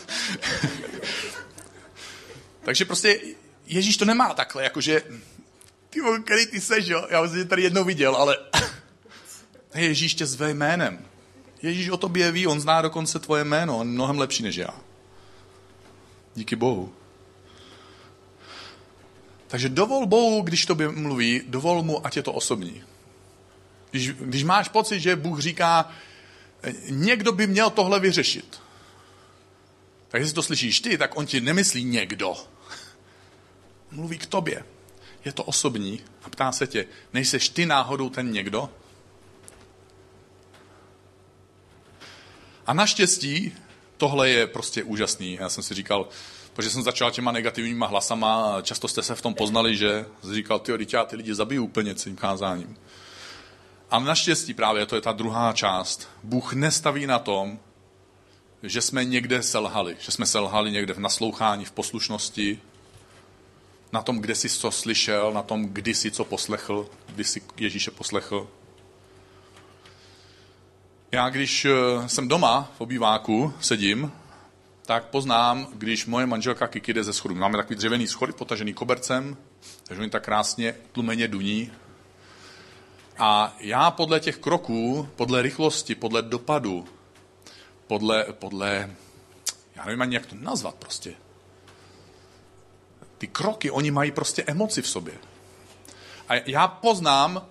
Takže 2.62 2.84
prostě 2.84 3.20
Ježíš 3.66 3.96
to 3.96 4.04
nemá 4.04 4.34
takhle, 4.34 4.64
jakože 4.64 5.02
ty 5.90 6.00
který 6.24 6.46
ty 6.46 6.60
seš, 6.60 6.86
jo? 6.86 7.06
Já 7.10 7.28
jsem 7.28 7.48
tady 7.48 7.62
jednou 7.62 7.84
viděl, 7.84 8.16
ale 8.16 8.38
Ježíš 9.74 10.14
tě 10.14 10.26
zve 10.26 10.50
jménem. 10.50 11.06
Ježíš 11.62 11.88
o 11.88 11.96
tobě 11.96 12.32
ví, 12.32 12.46
on 12.46 12.60
zná 12.60 12.82
dokonce 12.82 13.18
tvoje 13.18 13.44
jméno, 13.44 13.78
on 13.78 13.86
je 13.86 13.92
mnohem 13.92 14.18
lepší 14.18 14.42
než 14.42 14.56
já. 14.56 14.80
Díky 16.34 16.56
Bohu. 16.56 16.92
Takže 19.46 19.68
dovol 19.68 20.06
Bohu, 20.06 20.42
když 20.42 20.66
tobě 20.66 20.88
mluví, 20.88 21.42
dovol 21.46 21.82
mu, 21.82 22.06
ať 22.06 22.16
je 22.16 22.22
to 22.22 22.32
osobní. 22.32 22.84
Když, 23.90 24.10
když 24.10 24.44
máš 24.44 24.68
pocit, 24.68 25.00
že 25.00 25.16
Bůh 25.16 25.40
říká, 25.40 25.92
někdo 26.88 27.32
by 27.32 27.46
měl 27.46 27.70
tohle 27.70 28.00
vyřešit. 28.00 28.60
Tak 30.08 30.20
jestli 30.20 30.34
to 30.34 30.42
slyšíš 30.42 30.80
ty, 30.80 30.98
tak 30.98 31.16
on 31.16 31.26
ti 31.26 31.40
nemyslí 31.40 31.84
někdo. 31.84 32.34
Mluví 33.90 34.18
k 34.18 34.26
tobě. 34.26 34.64
Je 35.24 35.32
to 35.32 35.44
osobní 35.44 36.00
a 36.24 36.30
ptá 36.30 36.52
se 36.52 36.66
tě, 36.66 36.86
nejseš 37.12 37.48
ty 37.48 37.66
náhodou 37.66 38.10
ten 38.10 38.32
někdo? 38.32 38.70
A 42.66 42.74
naštěstí 42.74 43.52
tohle 43.96 44.28
je 44.28 44.46
prostě 44.46 44.82
úžasný. 44.82 45.34
Já 45.34 45.48
jsem 45.48 45.62
si 45.62 45.74
říkal, 45.74 46.08
protože 46.52 46.70
jsem 46.70 46.82
začal 46.82 47.10
těma 47.10 47.32
negativníma 47.32 47.86
hlasama, 47.86 48.58
často 48.62 48.88
jste 48.88 49.02
se 49.02 49.14
v 49.14 49.22
tom 49.22 49.34
poznali, 49.34 49.76
že 49.76 50.06
jsi 50.24 50.34
říkal, 50.34 50.58
ty 50.58 50.72
já 50.92 51.04
ty 51.04 51.16
lidi 51.16 51.34
zabiju 51.34 51.64
úplně 51.64 51.94
celým 51.94 52.16
kázáním. 52.16 52.76
A 53.90 53.98
naštěstí 53.98 54.54
právě, 54.54 54.86
to 54.86 54.94
je 54.94 55.00
ta 55.00 55.12
druhá 55.12 55.52
část, 55.52 56.08
Bůh 56.22 56.52
nestaví 56.52 57.06
na 57.06 57.18
tom, 57.18 57.58
že 58.62 58.82
jsme 58.82 59.04
někde 59.04 59.42
selhali, 59.42 59.96
že 60.00 60.12
jsme 60.12 60.26
selhali 60.26 60.70
někde 60.70 60.94
v 60.94 60.98
naslouchání, 60.98 61.64
v 61.64 61.72
poslušnosti, 61.72 62.60
na 63.92 64.02
tom, 64.02 64.18
kde 64.18 64.34
jsi 64.34 64.48
co 64.48 64.70
slyšel, 64.70 65.32
na 65.32 65.42
tom, 65.42 65.64
kdy 65.64 65.94
jsi 65.94 66.10
co 66.10 66.24
poslechl, 66.24 66.88
kdy 67.06 67.24
jsi 67.24 67.42
Ježíše 67.56 67.90
poslechl. 67.90 68.48
Já, 71.12 71.28
když 71.28 71.64
eh, 71.64 72.08
jsem 72.08 72.28
doma 72.28 72.72
v 72.76 72.80
obýváku, 72.80 73.52
sedím, 73.60 74.12
tak 74.86 75.04
poznám, 75.04 75.66
když 75.74 76.06
moje 76.06 76.26
manželka 76.26 76.66
Kiki 76.66 76.92
jde 76.92 77.04
ze 77.04 77.12
schodu. 77.12 77.34
Máme 77.34 77.56
takový 77.56 77.76
dřevěný 77.76 78.06
schody 78.06 78.32
potažený 78.32 78.74
kobercem, 78.74 79.36
takže 79.84 80.02
oni 80.02 80.10
tak 80.10 80.24
krásně 80.24 80.74
tlumeně 80.92 81.28
duní. 81.28 81.70
A 83.18 83.56
já 83.60 83.90
podle 83.90 84.20
těch 84.20 84.38
kroků, 84.38 85.08
podle 85.16 85.42
rychlosti, 85.42 85.94
podle 85.94 86.22
dopadu, 86.22 86.88
podle, 87.86 88.24
podle 88.32 88.90
já 89.76 89.84
nevím 89.84 90.02
ani, 90.02 90.14
jak 90.14 90.26
to 90.26 90.36
nazvat 90.38 90.74
prostě. 90.74 91.14
Ty 93.20 93.26
kroky, 93.26 93.70
oni 93.70 93.90
mají 93.90 94.10
prostě 94.10 94.44
emoci 94.46 94.82
v 94.82 94.88
sobě. 94.88 95.14
A 96.28 96.34
já 96.46 96.68
poznám, 96.68 97.46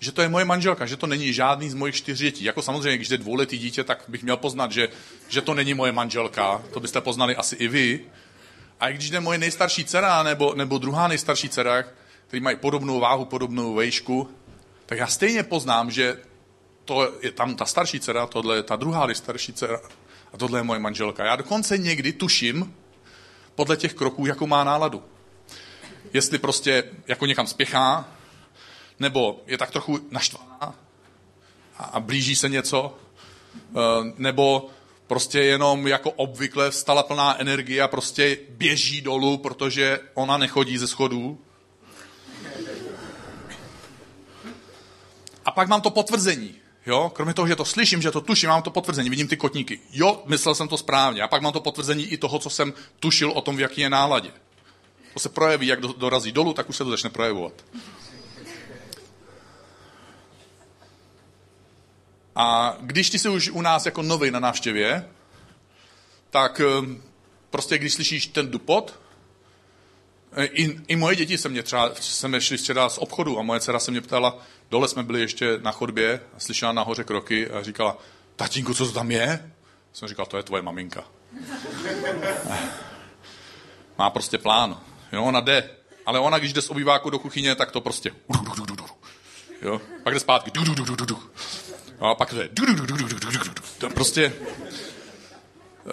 že 0.00 0.12
to 0.12 0.22
je 0.22 0.28
moje 0.28 0.44
manželka, 0.44 0.86
že 0.86 0.96
to 0.96 1.06
není 1.06 1.32
žádný 1.32 1.70
z 1.70 1.74
mojich 1.74 1.94
čtyř 1.94 2.18
dětí. 2.18 2.44
Jako 2.44 2.62
samozřejmě, 2.62 2.96
když 2.96 3.08
jde 3.08 3.18
dvouletý 3.18 3.58
dítě, 3.58 3.84
tak 3.84 4.04
bych 4.08 4.22
měl 4.22 4.36
poznat, 4.36 4.72
že, 4.72 4.88
že 5.28 5.40
to 5.40 5.54
není 5.54 5.74
moje 5.74 5.92
manželka. 5.92 6.62
To 6.72 6.80
byste 6.80 7.00
poznali 7.00 7.36
asi 7.36 7.56
i 7.56 7.68
vy. 7.68 8.04
A 8.80 8.90
když 8.90 9.10
jde 9.10 9.20
moje 9.20 9.38
nejstarší 9.38 9.84
dcera 9.84 10.22
nebo, 10.22 10.54
nebo 10.54 10.78
druhá 10.78 11.08
nejstarší 11.08 11.48
dcera, 11.48 11.84
který 12.26 12.40
mají 12.40 12.56
podobnou 12.56 13.00
váhu, 13.00 13.24
podobnou 13.24 13.74
vejšku, 13.74 14.30
tak 14.86 14.98
já 14.98 15.06
stejně 15.06 15.42
poznám, 15.42 15.90
že 15.90 16.16
to 16.84 17.12
je 17.22 17.32
tam 17.32 17.56
ta 17.56 17.64
starší 17.64 18.00
dcera, 18.00 18.26
tohle 18.26 18.56
je 18.56 18.62
ta 18.62 18.76
druhá 18.76 19.06
nejstarší 19.06 19.52
dcera 19.52 19.80
a 20.32 20.36
tohle 20.36 20.58
je 20.58 20.62
moje 20.62 20.80
manželka. 20.80 21.24
Já 21.24 21.36
dokonce 21.36 21.78
někdy 21.78 22.12
tuším 22.12 22.74
podle 23.58 23.76
těch 23.76 23.94
kroků, 23.94 24.26
jakou 24.26 24.46
má 24.46 24.64
náladu. 24.64 25.02
Jestli 26.12 26.38
prostě 26.38 26.84
jako 27.08 27.26
někam 27.26 27.46
spěchá, 27.46 28.08
nebo 28.98 29.42
je 29.46 29.58
tak 29.58 29.70
trochu 29.70 30.00
naštvaná 30.10 30.74
a 31.78 32.00
blíží 32.00 32.36
se 32.36 32.48
něco, 32.48 32.98
eh, 33.54 34.12
nebo 34.16 34.70
prostě 35.06 35.40
jenom 35.40 35.86
jako 35.86 36.10
obvykle 36.10 36.70
vstala 36.70 37.02
plná 37.02 37.40
energie 37.40 37.82
a 37.82 37.88
prostě 37.88 38.38
běží 38.50 39.00
dolů, 39.00 39.38
protože 39.38 40.00
ona 40.14 40.38
nechodí 40.38 40.78
ze 40.78 40.86
schodů. 40.88 41.38
A 45.44 45.50
pak 45.50 45.68
mám 45.68 45.80
to 45.80 45.90
potvrzení. 45.90 46.54
Jo? 46.88 47.12
Kromě 47.14 47.34
toho, 47.34 47.48
že 47.48 47.56
to 47.56 47.64
slyším, 47.64 48.02
že 48.02 48.10
to 48.10 48.20
tuším, 48.20 48.48
mám 48.48 48.62
to 48.62 48.70
potvrzení, 48.70 49.10
vidím 49.10 49.28
ty 49.28 49.36
kotníky. 49.36 49.80
Jo, 49.92 50.22
myslel 50.26 50.54
jsem 50.54 50.68
to 50.68 50.76
správně. 50.76 51.22
A 51.22 51.28
pak 51.28 51.42
mám 51.42 51.52
to 51.52 51.60
potvrzení 51.60 52.04
i 52.04 52.16
toho, 52.16 52.38
co 52.38 52.50
jsem 52.50 52.72
tušil 53.00 53.30
o 53.30 53.40
tom, 53.40 53.56
v 53.56 53.60
jaký 53.60 53.80
je 53.80 53.90
náladě. 53.90 54.30
To 55.14 55.20
se 55.20 55.28
projeví, 55.28 55.66
jak 55.66 55.80
dorazí 55.80 56.32
dolů, 56.32 56.52
tak 56.54 56.68
už 56.68 56.76
se 56.76 56.84
to 56.84 56.90
začne 56.90 57.10
projevovat. 57.10 57.52
A 62.36 62.76
když 62.80 63.10
ty 63.10 63.18
jsi 63.18 63.28
už 63.28 63.50
u 63.50 63.62
nás 63.62 63.86
jako 63.86 64.02
nový 64.02 64.30
na 64.30 64.40
návštěvě, 64.40 65.08
tak 66.30 66.60
eh, 66.60 67.00
prostě 67.50 67.78
když 67.78 67.92
slyšíš 67.92 68.26
ten 68.26 68.50
dupot, 68.50 69.00
i, 70.44 70.80
i 70.88 70.96
moje 70.96 71.16
děti 71.16 71.38
se 71.38 71.48
mě 71.48 71.62
třeba, 71.62 71.90
jsme 72.00 72.40
šli 72.40 72.56
včera 72.56 72.88
z 72.88 72.98
obchodu 72.98 73.38
a 73.38 73.42
moje 73.42 73.60
dcera 73.60 73.78
se 73.78 73.90
mě 73.90 74.00
ptala, 74.00 74.38
dole 74.70 74.88
jsme 74.88 75.02
byli 75.02 75.20
ještě 75.20 75.58
na 75.62 75.72
chodbě 75.72 76.20
a 76.36 76.40
slyšela 76.40 76.72
nahoře 76.72 77.04
kroky 77.04 77.50
a 77.50 77.62
říkala, 77.62 77.98
tatínku, 78.36 78.74
co 78.74 78.86
to 78.86 78.92
tam 78.92 79.10
je? 79.10 79.52
Jsem 79.92 80.08
říkal, 80.08 80.26
to 80.26 80.36
je 80.36 80.42
tvoje 80.42 80.62
maminka. 80.62 81.04
Má 83.98 84.10
prostě 84.10 84.38
plán. 84.38 84.80
Jo, 85.12 85.24
ona 85.24 85.40
jde. 85.40 85.70
Ale 86.06 86.18
ona, 86.20 86.38
když 86.38 86.52
jde 86.52 86.62
z 86.62 86.70
obýváku 86.70 87.10
do 87.10 87.18
kuchyně, 87.18 87.54
tak 87.54 87.70
to 87.70 87.80
prostě... 87.80 88.10
Jo? 89.62 89.80
Pak 90.02 90.14
jde 90.14 90.20
zpátky. 90.20 90.50
A 92.00 92.14
pak 92.14 92.30
to 92.30 92.40
je... 92.40 92.48
To 93.78 93.90
prostě... 93.90 94.32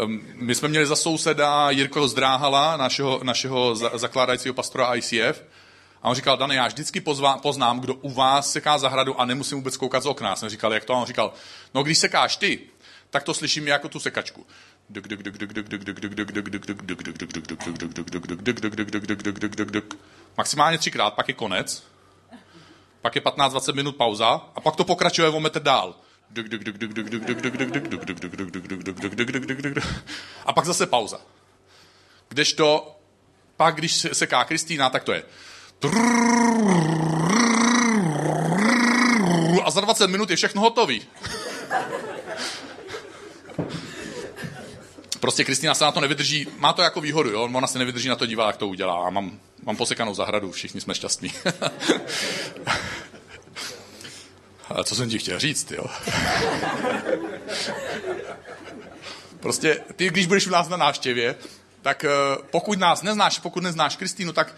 Ehm, 0.03 0.21
my 0.33 0.55
jsme 0.55 0.67
měli 0.67 0.85
za 0.85 0.95
souseda 0.95 1.69
Jirko 1.69 2.07
Zdráhala, 2.07 2.77
našeho, 2.77 3.19
našeho 3.23 3.75
zakládajícího 3.75 4.53
pastora 4.53 4.95
ICF. 4.95 5.43
A 6.01 6.09
on 6.09 6.15
říkal, 6.15 6.37
Dane, 6.37 6.55
já 6.55 6.67
vždycky 6.67 7.01
pozvá, 7.01 7.37
poznám, 7.37 7.79
kdo 7.79 7.93
u 7.93 8.09
vás 8.09 8.51
seká 8.51 8.77
zahradu 8.77 9.19
a 9.19 9.25
nemusím 9.25 9.57
vůbec 9.57 9.77
koukat 9.77 10.03
z 10.03 10.05
okna. 10.05 10.29
Já 10.29 10.35
jsem 10.35 10.49
říkal, 10.49 10.73
jak 10.73 10.85
to? 10.85 10.93
A 10.93 10.97
on 10.97 11.05
říkal, 11.05 11.33
no 11.73 11.83
když 11.83 11.97
sekáš 11.97 12.37
ty, 12.37 12.59
tak 13.09 13.23
to 13.23 13.33
slyším 13.33 13.67
jako 13.67 13.89
tu 13.89 13.99
sekačku. 13.99 14.45
Maximálně 20.37 20.77
třikrát, 20.77 21.13
pak 21.13 21.27
je 21.27 21.33
konec, 21.33 21.83
pak 23.01 23.15
je 23.15 23.21
15-20 23.21 23.75
minut 23.75 23.95
pauza 23.95 24.41
a 24.55 24.61
pak 24.61 24.75
to 24.75 24.83
pokračuje 24.83 25.29
o 25.29 25.39
metr 25.39 25.61
dál. 25.61 25.95
A 30.45 30.53
pak 30.53 30.65
zase 30.65 30.85
pauza. 30.85 31.21
Kdežto 32.29 32.95
pak, 33.57 33.75
když 33.75 34.07
seká 34.13 34.43
Kristýna, 34.43 34.89
tak 34.89 35.03
to 35.03 35.13
je. 35.13 35.23
A 39.63 39.71
za 39.71 39.81
20 39.81 40.07
minut 40.07 40.29
je 40.29 40.35
všechno 40.35 40.61
hotový. 40.61 41.01
Prostě 45.19 45.43
Kristýna 45.43 45.73
se 45.73 45.83
na 45.83 45.91
to 45.91 46.01
nevydrží, 46.01 46.47
má 46.57 46.73
to 46.73 46.81
jako 46.81 47.01
výhodu, 47.01 47.29
jo? 47.29 47.43
ona 47.43 47.67
se 47.67 47.79
nevydrží 47.79 48.09
na 48.09 48.15
to 48.15 48.25
dívat, 48.25 48.47
jak 48.47 48.57
to 48.57 48.67
udělá. 48.67 49.07
A 49.07 49.09
mám, 49.09 49.39
mám 49.63 49.75
posekanou 49.75 50.13
zahradu, 50.13 50.51
všichni 50.51 50.81
jsme 50.81 50.95
šťastní. 50.95 51.33
A 54.69 54.83
co 54.83 54.95
jsem 54.95 55.09
ti 55.09 55.19
chtěl 55.19 55.39
říct, 55.39 55.71
jo? 55.71 55.85
prostě 59.39 59.83
ty, 59.95 60.09
když 60.09 60.25
budeš 60.25 60.47
u 60.47 60.51
nás 60.51 60.69
na 60.69 60.77
návštěvě, 60.77 61.35
tak 61.81 62.05
pokud 62.51 62.79
nás 62.79 63.01
neznáš, 63.01 63.39
pokud 63.39 63.63
neznáš 63.63 63.95
Kristýnu, 63.95 64.33
tak 64.33 64.55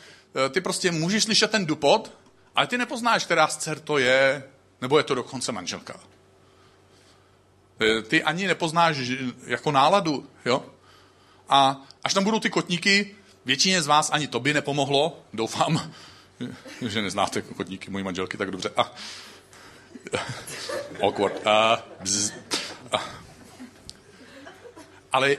ty 0.50 0.62
prostě 0.62 0.92
můžeš 0.92 1.24
slyšet 1.24 1.52
ten 1.52 1.66
dupot, 1.66 2.12
ale 2.56 2.68
ty 2.68 2.78
nepoznáš, 2.78 3.26
která 3.26 3.48
z 3.48 3.58
dcer 3.58 3.80
to 3.80 3.98
je, 3.98 4.44
nebo 4.82 4.98
je 4.98 5.04
to 5.04 5.16
dokonce 5.16 5.52
manželka. 5.52 6.00
Ty 8.08 8.24
ani 8.24 8.48
nepoznáš 8.48 8.98
jako 9.46 9.72
náladu, 9.72 10.30
jo? 10.46 10.66
A 11.50 11.82
až 12.04 12.14
tam 12.14 12.24
budou 12.24 12.40
ty 12.40 12.50
kotníky, 12.50 13.16
většině 13.46 13.82
z 13.82 13.88
vás 13.88 14.10
ani 14.14 14.28
to 14.28 14.40
by 14.40 14.54
nepomohlo, 14.54 15.20
doufám, 15.34 15.92
že 16.88 17.02
neznáte 17.02 17.42
kotníky 17.42 17.92
mojí 17.92 18.04
manželky 18.04 18.38
tak 18.38 18.52
dobře. 18.52 18.70
A, 18.78 18.92
awkward. 21.02 21.48
A. 21.48 21.84
Ale 25.12 25.38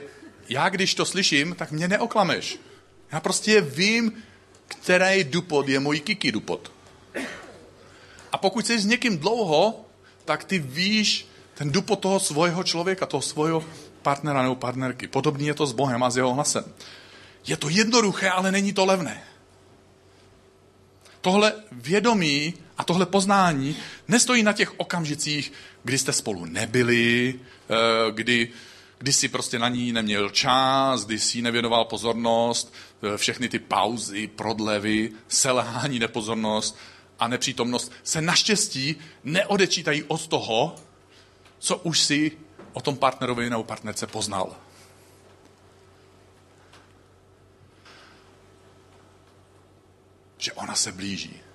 já, 0.49 0.69
když 0.69 0.95
to 0.95 1.05
slyším, 1.05 1.55
tak 1.55 1.71
mě 1.71 1.87
neoklameš. 1.87 2.59
Já 3.11 3.19
prostě 3.19 3.61
vím, 3.61 4.23
který 4.67 5.23
dupot 5.23 5.67
je 5.67 5.79
můj 5.79 5.99
kiki 5.99 6.31
dupot. 6.31 6.71
A 8.31 8.37
pokud 8.37 8.67
jsi 8.67 8.79
s 8.79 8.85
někým 8.85 9.17
dlouho, 9.17 9.85
tak 10.25 10.43
ty 10.43 10.59
víš 10.59 11.27
ten 11.53 11.71
dupot 11.71 11.99
toho 11.99 12.19
svého 12.19 12.63
člověka, 12.63 13.05
toho 13.05 13.21
svého 13.21 13.65
partnera 14.01 14.43
nebo 14.43 14.55
partnerky. 14.55 15.07
Podobně 15.07 15.47
je 15.47 15.53
to 15.53 15.65
s 15.65 15.71
Bohem 15.71 16.03
a 16.03 16.09
s 16.09 16.17
jeho 16.17 16.33
hlasem. 16.33 16.63
Je 17.47 17.57
to 17.57 17.69
jednoduché, 17.69 18.29
ale 18.29 18.51
není 18.51 18.73
to 18.73 18.85
levné. 18.85 19.23
Tohle 21.21 21.53
vědomí 21.71 22.53
a 22.79 22.83
tohle 22.83 23.05
poznání 23.05 23.75
nestojí 24.07 24.43
na 24.43 24.53
těch 24.53 24.79
okamžicích, 24.79 25.53
kdy 25.83 25.97
jste 25.97 26.13
spolu 26.13 26.45
nebyli, 26.45 27.39
eh, 27.69 28.11
kdy, 28.11 28.49
kdy 28.97 29.13
si 29.13 29.27
prostě 29.27 29.59
na 29.59 29.69
ní 29.69 29.91
neměl 29.91 30.29
čas, 30.29 31.05
kdy 31.05 31.19
si 31.19 31.41
nevěnoval 31.41 31.85
pozornost, 31.85 32.73
eh, 33.03 33.17
všechny 33.17 33.49
ty 33.49 33.59
pauzy, 33.59 34.27
prodlevy, 34.27 35.11
selhání, 35.27 35.99
nepozornost 35.99 36.77
a 37.19 37.27
nepřítomnost 37.27 37.91
se 38.03 38.21
naštěstí 38.21 38.95
neodečítají 39.23 40.03
od 40.03 40.27
toho, 40.27 40.75
co 41.59 41.77
už 41.77 41.99
si 41.99 42.31
o 42.73 42.81
tom 42.81 42.97
partnerovi 42.97 43.49
nebo 43.49 43.63
partnerce 43.63 44.07
poznal. 44.07 44.55
Že 50.37 50.51
ona 50.51 50.75
se 50.75 50.91
blíží. 50.91 51.48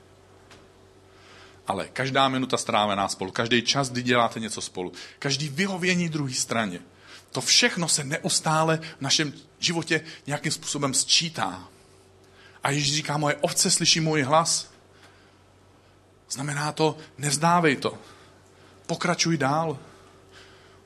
Ale 1.66 1.88
každá 1.88 2.28
minuta 2.28 2.56
strávená 2.56 3.08
spolu, 3.08 3.30
každý 3.30 3.62
čas, 3.62 3.90
kdy 3.90 4.02
děláte 4.02 4.40
něco 4.40 4.60
spolu, 4.60 4.92
každý 5.18 5.48
vyhovění 5.48 6.08
druhé 6.08 6.34
straně, 6.34 6.80
to 7.30 7.40
všechno 7.40 7.88
se 7.88 8.04
neustále 8.04 8.76
v 8.76 9.00
našem 9.00 9.32
životě 9.58 10.00
nějakým 10.26 10.52
způsobem 10.52 10.94
sčítá. 10.94 11.68
A 12.62 12.70
Ježíš 12.70 12.94
říká, 12.94 13.16
moje 13.16 13.34
ovce 13.34 13.70
slyší 13.70 14.00
můj 14.00 14.22
hlas. 14.22 14.70
Znamená 16.30 16.72
to, 16.72 16.96
nevzdávej 17.18 17.76
to. 17.76 17.98
Pokračuj 18.86 19.36
dál 19.36 19.78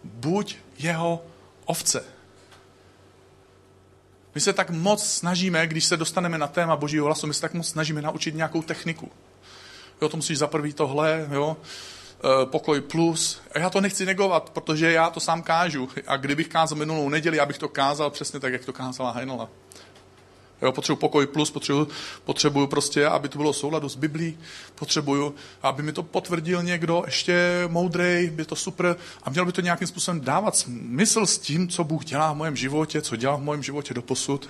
buď 0.05 0.57
jeho 0.79 1.27
ovce. 1.64 2.05
My 4.35 4.41
se 4.41 4.53
tak 4.53 4.71
moc 4.71 5.07
snažíme, 5.07 5.67
když 5.67 5.85
se 5.85 5.97
dostaneme 5.97 6.38
na 6.38 6.47
téma 6.47 6.77
Božího 6.77 7.07
hlasu, 7.07 7.27
my 7.27 7.35
se 7.35 7.41
tak 7.41 7.55
moc 7.55 7.69
snažíme 7.69 8.03
naučit 8.03 8.35
nějakou 8.35 8.62
techniku. 8.62 9.12
Jo, 10.03 10.09
to 10.09 10.17
musíš 10.17 10.39
za 10.39 10.47
prvý 10.47 10.73
tohle, 10.73 11.29
jo, 11.33 11.57
e, 12.43 12.47
pokoj 12.47 12.81
plus. 12.81 13.41
A 13.53 13.59
já 13.59 13.71
to 13.71 13.81
nechci 13.81 14.07
negovat, 14.07 14.51
protože 14.51 14.93
já 14.93 15.11
to 15.11 15.21
sám 15.21 15.43
kážu. 15.43 15.89
A 16.07 16.17
kdybych 16.17 16.49
kázal 16.49 16.79
minulou 16.79 17.09
neděli, 17.09 17.41
abych 17.41 17.59
to 17.59 17.69
kázal 17.69 18.11
přesně 18.11 18.41
tak, 18.41 18.53
jak 18.53 18.65
to 18.65 18.73
kázala 18.73 19.11
Heinela. 19.11 19.49
Jo, 20.63 20.73
potřebuji 20.73 20.97
pokoj 20.97 21.27
plus, 21.27 21.51
potřebuji, 21.51 21.89
potřebuji 22.25 22.67
prostě, 22.67 23.07
aby 23.07 23.29
to 23.29 23.39
bylo 23.39 23.53
souladu 23.53 23.89
s 23.89 23.97
Biblí, 23.97 24.39
potřebuji, 24.75 25.35
aby 25.63 25.83
mi 25.83 25.93
to 25.93 26.03
potvrdil 26.03 26.63
někdo 26.63 27.03
ještě 27.07 27.65
moudrej, 27.69 28.31
by 28.31 28.45
to 28.45 28.57
super 28.57 28.97
a 29.23 29.31
měl 29.31 29.45
by 29.45 29.53
to 29.53 29.61
nějakým 29.61 29.89
způsobem 29.89 30.21
dávat 30.21 30.57
smysl 30.57 31.27
s 31.27 31.39
tím, 31.39 31.69
co 31.69 31.85
Bůh 31.85 32.05
dělá 32.05 32.33
v 32.33 32.37
mém 32.37 32.57
životě, 32.57 33.03
co 33.03 33.17
dělá 33.17 33.37
v 33.37 33.43
mém 33.43 33.63
životě 33.63 33.95
do 33.95 34.03
posud. 34.03 34.49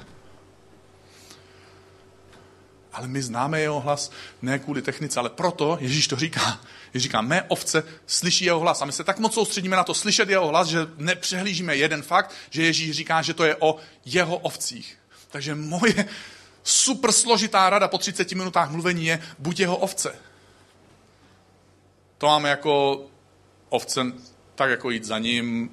Ale 2.99 3.09
my 3.09 3.23
známe 3.23 3.61
jeho 3.61 3.81
hlas 3.81 4.11
ne 4.43 4.59
kvůli 4.59 4.83
technice, 4.83 5.21
ale 5.21 5.31
proto 5.31 5.79
Ježíš 5.81 6.09
to 6.09 6.17
říká. 6.17 6.61
Ježíš 6.95 7.03
říká, 7.03 7.21
mé 7.21 7.43
ovce 7.43 7.83
slyší 8.07 8.45
jeho 8.45 8.61
hlas. 8.61 8.83
A 8.83 8.85
my 8.85 8.93
se 8.93 9.05
tak 9.05 9.19
moc 9.19 9.35
soustředíme 9.35 9.77
na 9.77 9.85
to 9.85 9.95
slyšet 9.95 10.29
jeho 10.29 10.49
hlas, 10.49 10.69
že 10.69 10.79
nepřehlížíme 10.97 11.77
jeden 11.77 12.03
fakt, 12.03 12.35
že 12.51 12.63
Ježíš 12.63 12.97
říká, 12.97 13.23
že 13.23 13.35
to 13.35 13.45
je 13.45 13.57
o 13.61 13.77
jeho 14.05 14.39
ovcích. 14.39 14.99
Takže 15.31 15.55
moje 15.55 16.09
super 16.63 17.13
složitá 17.13 17.71
rada 17.71 17.89
po 17.89 17.99
30 17.99 18.33
minutách 18.33 18.71
mluvení 18.71 19.07
je 19.07 19.23
buď 19.39 19.61
jeho 19.61 19.77
ovce. 19.77 20.19
To 22.19 22.27
máme 22.27 22.49
jako 22.49 23.07
ovce, 23.69 24.01
tak 24.55 24.71
jako 24.71 24.91
jít 24.91 25.05
za 25.05 25.19
ním 25.19 25.71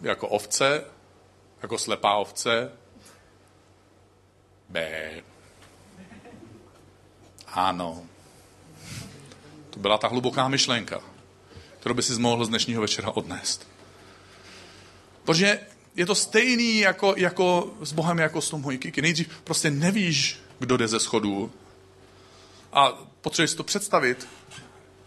jako 0.00 0.28
ovce, 0.28 0.84
jako 1.62 1.78
slepá 1.78 2.14
ovce. 2.16 2.70
B. 4.68 5.10
Ano. 7.54 8.02
To 9.70 9.80
byla 9.80 9.98
ta 9.98 10.08
hluboká 10.08 10.48
myšlenka, 10.48 11.00
kterou 11.80 11.94
by 11.94 12.02
si 12.02 12.12
mohl 12.12 12.44
z 12.44 12.48
dnešního 12.48 12.82
večera 12.82 13.10
odnést. 13.10 13.68
Protože 15.24 15.60
je 15.96 16.06
to 16.06 16.14
stejný 16.14 16.78
jako, 16.78 17.14
jako 17.16 17.74
s 17.80 17.92
Bohem, 17.92 18.18
jako 18.18 18.40
s 18.40 18.50
tou 18.50 18.58
mojí 18.58 18.78
kiky. 18.78 19.02
Nejdřív 19.02 19.28
prostě 19.44 19.70
nevíš, 19.70 20.40
kdo 20.58 20.76
jde 20.76 20.88
ze 20.88 21.00
schodů 21.00 21.52
a 22.72 22.92
potřebuješ 23.20 23.50
si 23.50 23.56
to 23.56 23.64
představit. 23.64 24.28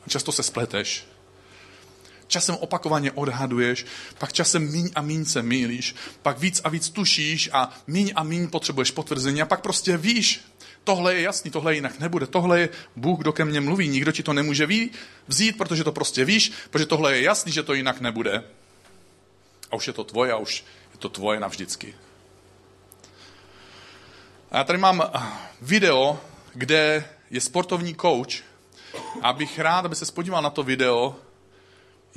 Často 0.07 0.31
se 0.31 0.43
spleteš. 0.43 1.05
Časem 2.27 2.55
opakovaně 2.55 3.11
odhaduješ, 3.11 3.85
pak 4.17 4.33
časem 4.33 4.71
míň 4.71 4.89
a 4.95 5.01
míň 5.01 5.25
se 5.25 5.41
mýlíš, 5.41 5.95
pak 6.21 6.39
víc 6.39 6.61
a 6.63 6.69
víc 6.69 6.89
tušíš 6.89 7.49
a 7.53 7.77
míň 7.87 8.11
a 8.15 8.23
míň 8.23 8.47
potřebuješ 8.47 8.91
potvrzení 8.91 9.41
a 9.41 9.45
pak 9.45 9.61
prostě 9.61 9.97
víš, 9.97 10.41
tohle 10.83 11.15
je 11.15 11.21
jasný, 11.21 11.51
tohle 11.51 11.75
jinak 11.75 11.99
nebude, 11.99 12.27
tohle 12.27 12.59
je 12.59 12.69
Bůh, 12.95 13.19
kdo 13.19 13.33
ke 13.33 13.45
mně 13.45 13.61
mluví, 13.61 13.87
nikdo 13.87 14.11
ti 14.11 14.23
to 14.23 14.33
nemůže 14.33 14.67
vzít, 15.27 15.57
protože 15.57 15.83
to 15.83 15.91
prostě 15.91 16.25
víš, 16.25 16.51
protože 16.69 16.85
tohle 16.85 17.15
je 17.15 17.21
jasný, 17.21 17.51
že 17.51 17.63
to 17.63 17.73
jinak 17.73 18.01
nebude. 18.01 18.43
A 19.71 19.75
už 19.75 19.87
je 19.87 19.93
to 19.93 20.03
tvoje 20.03 20.31
a 20.31 20.37
už 20.37 20.63
je 20.91 20.97
to 20.99 21.09
tvoje 21.09 21.39
navždycky. 21.39 21.95
A 24.51 24.57
já 24.57 24.63
tady 24.63 24.79
mám 24.79 25.03
video, 25.61 26.19
kde 26.53 27.05
je 27.29 27.41
sportovní 27.41 27.95
coach. 27.95 28.43
A 29.21 29.33
bych 29.33 29.59
rád, 29.59 29.85
aby 29.85 29.95
se 29.95 30.05
spodíval 30.05 30.41
na 30.41 30.49
to 30.49 30.63
video 30.63 31.15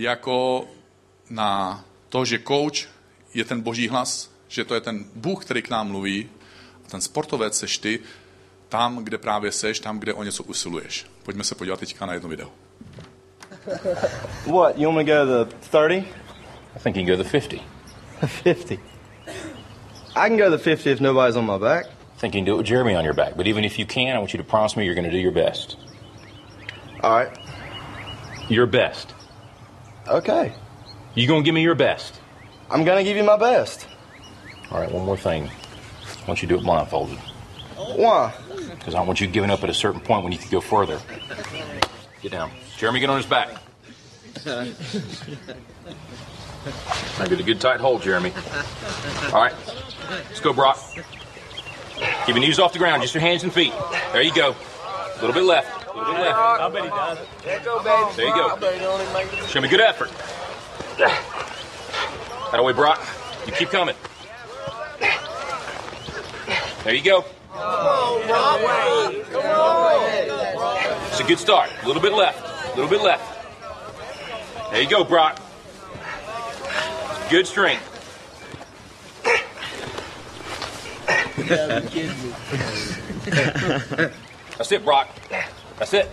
jako 0.02 0.64
na 1.30 1.84
to, 2.08 2.24
že 2.24 2.38
coach 2.38 2.88
je 3.34 3.44
ten 3.44 3.60
boží 3.60 3.88
hlas, 3.88 4.30
že 4.48 4.64
to 4.64 4.74
je 4.74 4.80
ten 4.80 5.04
Bůh, 5.14 5.44
který 5.44 5.62
k 5.62 5.70
nám 5.70 5.88
mluví. 5.88 6.30
A 6.86 6.88
ten 6.90 7.00
sportovec 7.00 7.58
seš 7.58 7.78
ty 7.78 8.00
tam, 8.68 9.04
kde 9.04 9.18
právě 9.18 9.52
seš, 9.52 9.80
tam, 9.80 9.98
kde 9.98 10.14
o 10.14 10.22
něco 10.22 10.42
usiluješ. 10.42 11.06
Pojďme 11.22 11.44
se 11.44 11.54
podívat 11.54 11.80
teďka 11.80 12.06
na 12.06 12.14
jedno 12.14 12.28
video. 12.28 12.52
What, 14.46 14.78
you 14.78 14.92
want 14.92 14.96
me 14.96 15.04
to 15.04 15.10
go 15.10 15.26
to 15.26 15.44
the 15.44 15.54
30? 15.70 16.08
I 16.76 16.78
think 16.78 16.96
you 16.96 17.06
can 17.06 17.16
go 17.16 17.22
to 17.22 17.28
50. 17.28 17.60
50. 18.26 18.80
I 20.16 20.28
can 20.28 20.36
go 20.36 20.50
the 20.50 20.58
50 20.58 20.90
if 20.90 21.00
nobody's 21.00 21.36
on 21.36 21.46
my 21.46 21.58
back. 21.58 21.86
Think 22.18 22.34
you 22.34 22.40
can 22.40 22.44
do 22.44 22.54
it 22.54 22.58
with 22.58 22.66
Jeremy 22.66 22.94
on 22.94 23.04
your 23.04 23.14
back. 23.14 23.36
But 23.36 23.46
even 23.46 23.64
if 23.64 23.78
you 23.78 23.86
can, 23.86 24.16
I 24.16 24.18
want 24.18 24.32
you 24.34 24.38
to 24.38 24.44
promise 24.44 24.76
me 24.76 24.84
you're 24.84 24.94
going 24.94 25.10
to 25.10 25.10
do 25.10 25.18
your 25.18 25.32
best. 25.32 25.76
All 27.02 27.10
right. 27.10 27.30
Your 28.48 28.66
best. 28.66 29.14
Okay. 30.10 30.52
You 31.14 31.26
to 31.42 31.44
give 31.44 31.54
me 31.54 31.62
your 31.62 31.76
best? 31.76 32.20
I'm 32.68 32.84
to 32.98 33.04
give 33.04 33.16
you 33.16 33.22
my 33.24 33.36
best. 33.36 33.86
All 34.70 34.80
right, 34.80 34.90
one 34.90 35.06
more 35.06 35.16
thing. 35.16 35.48
I 35.48 36.26
want 36.26 36.42
you 36.42 36.48
to 36.48 36.54
do 36.54 36.60
it 36.60 36.64
blindfolded. 36.64 37.18
Why? 37.76 38.34
Because 38.70 38.94
I 38.94 38.98
don't 38.98 39.06
want 39.06 39.20
you 39.20 39.26
giving 39.26 39.50
up 39.50 39.62
at 39.62 39.70
a 39.70 39.74
certain 39.74 40.00
point 40.00 40.24
when 40.24 40.32
you 40.32 40.38
can 40.38 40.50
go 40.50 40.60
further. 40.60 41.00
Get 42.22 42.32
down. 42.32 42.50
Jeremy, 42.76 43.00
get 43.00 43.08
on 43.10 43.16
his 43.16 43.26
back. 43.26 43.50
I 44.46 44.72
get 47.28 47.40
a 47.40 47.42
good 47.42 47.60
tight 47.60 47.80
hold, 47.80 48.02
Jeremy. 48.02 48.32
All 49.32 49.42
right, 49.42 49.54
let's 50.08 50.40
go, 50.40 50.52
Brock. 50.52 50.78
Keep 52.26 52.28
your 52.28 52.40
knees 52.40 52.58
off 52.58 52.72
the 52.72 52.78
ground, 52.78 53.02
just 53.02 53.14
your 53.14 53.22
hands 53.22 53.44
and 53.44 53.52
feet. 53.52 53.72
There 54.12 54.22
you 54.22 54.34
go. 54.34 54.54
A 54.84 55.20
little 55.20 55.32
bit 55.32 55.44
left. 55.44 55.79
I 55.94 56.68
bet 56.72 56.82
he 56.84 56.88
does. 56.88 57.18
There 58.16 58.26
you 58.26 58.34
go. 58.34 58.58
Show 59.46 59.60
me 59.60 59.68
good 59.68 59.80
effort. 59.80 60.10
That 60.98 62.64
way, 62.64 62.72
Brock. 62.72 63.00
You 63.46 63.52
keep 63.52 63.70
coming. 63.70 63.94
There 66.84 66.94
you 66.94 67.02
go. 67.02 67.24
It's 71.08 71.20
a 71.20 71.24
good 71.24 71.38
start. 71.38 71.70
A 71.82 71.86
little 71.86 72.02
bit 72.02 72.12
left. 72.12 72.72
A 72.72 72.76
little 72.76 72.90
bit 72.90 73.02
left. 73.02 73.24
There 74.70 74.82
you 74.82 74.88
go, 74.88 75.04
Brock. 75.04 75.40
Good 77.30 77.46
strength. 77.46 77.86
That's 84.56 84.72
it, 84.72 84.84
Brock. 84.84 85.08
That's 85.80 85.94
it. 85.94 86.10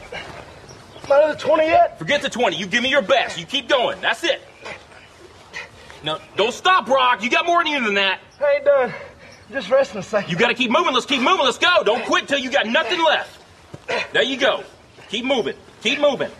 Not 1.10 1.30
at 1.30 1.38
the 1.38 1.46
20 1.46 1.66
yet? 1.66 2.00
Forget 2.00 2.22
the 2.22 2.30
20. 2.30 2.56
You 2.56 2.68
give 2.68 2.82
me 2.82 2.90
your 2.90 3.02
best. 3.02 3.38
You 3.38 3.46
keep 3.46 3.68
going. 3.68 4.00
That's 4.00 4.24
it. 4.24 4.42
No, 6.06 6.20
don't 6.38 6.54
stop, 6.54 6.86
Brock. 6.86 7.22
You 7.22 7.30
got 7.30 7.46
more 7.46 7.60
in 7.60 7.68
you 7.68 7.84
than 7.84 7.96
that. 7.96 8.22
I 8.40 8.54
ain't 8.56 8.66
done. 8.66 8.94
Just 9.52 9.70
resting 9.70 10.00
a 10.00 10.04
second. 10.04 10.32
You 10.32 10.38
got 10.38 10.48
to 10.48 10.54
keep 10.54 10.72
moving. 10.72 10.94
Let's 10.94 11.06
keep 11.06 11.22
moving. 11.22 11.44
Let's 11.44 11.58
go. 11.58 11.84
Don't 11.84 12.06
quit 12.06 12.30
till 12.30 12.40
you 12.40 12.50
got 12.50 12.66
nothing 12.66 13.04
left. 13.04 13.42
There 14.14 14.24
you 14.24 14.38
go. 14.38 14.64
Keep 15.10 15.26
moving. 15.26 15.56
Keep 15.82 16.00
moving. 16.00 16.32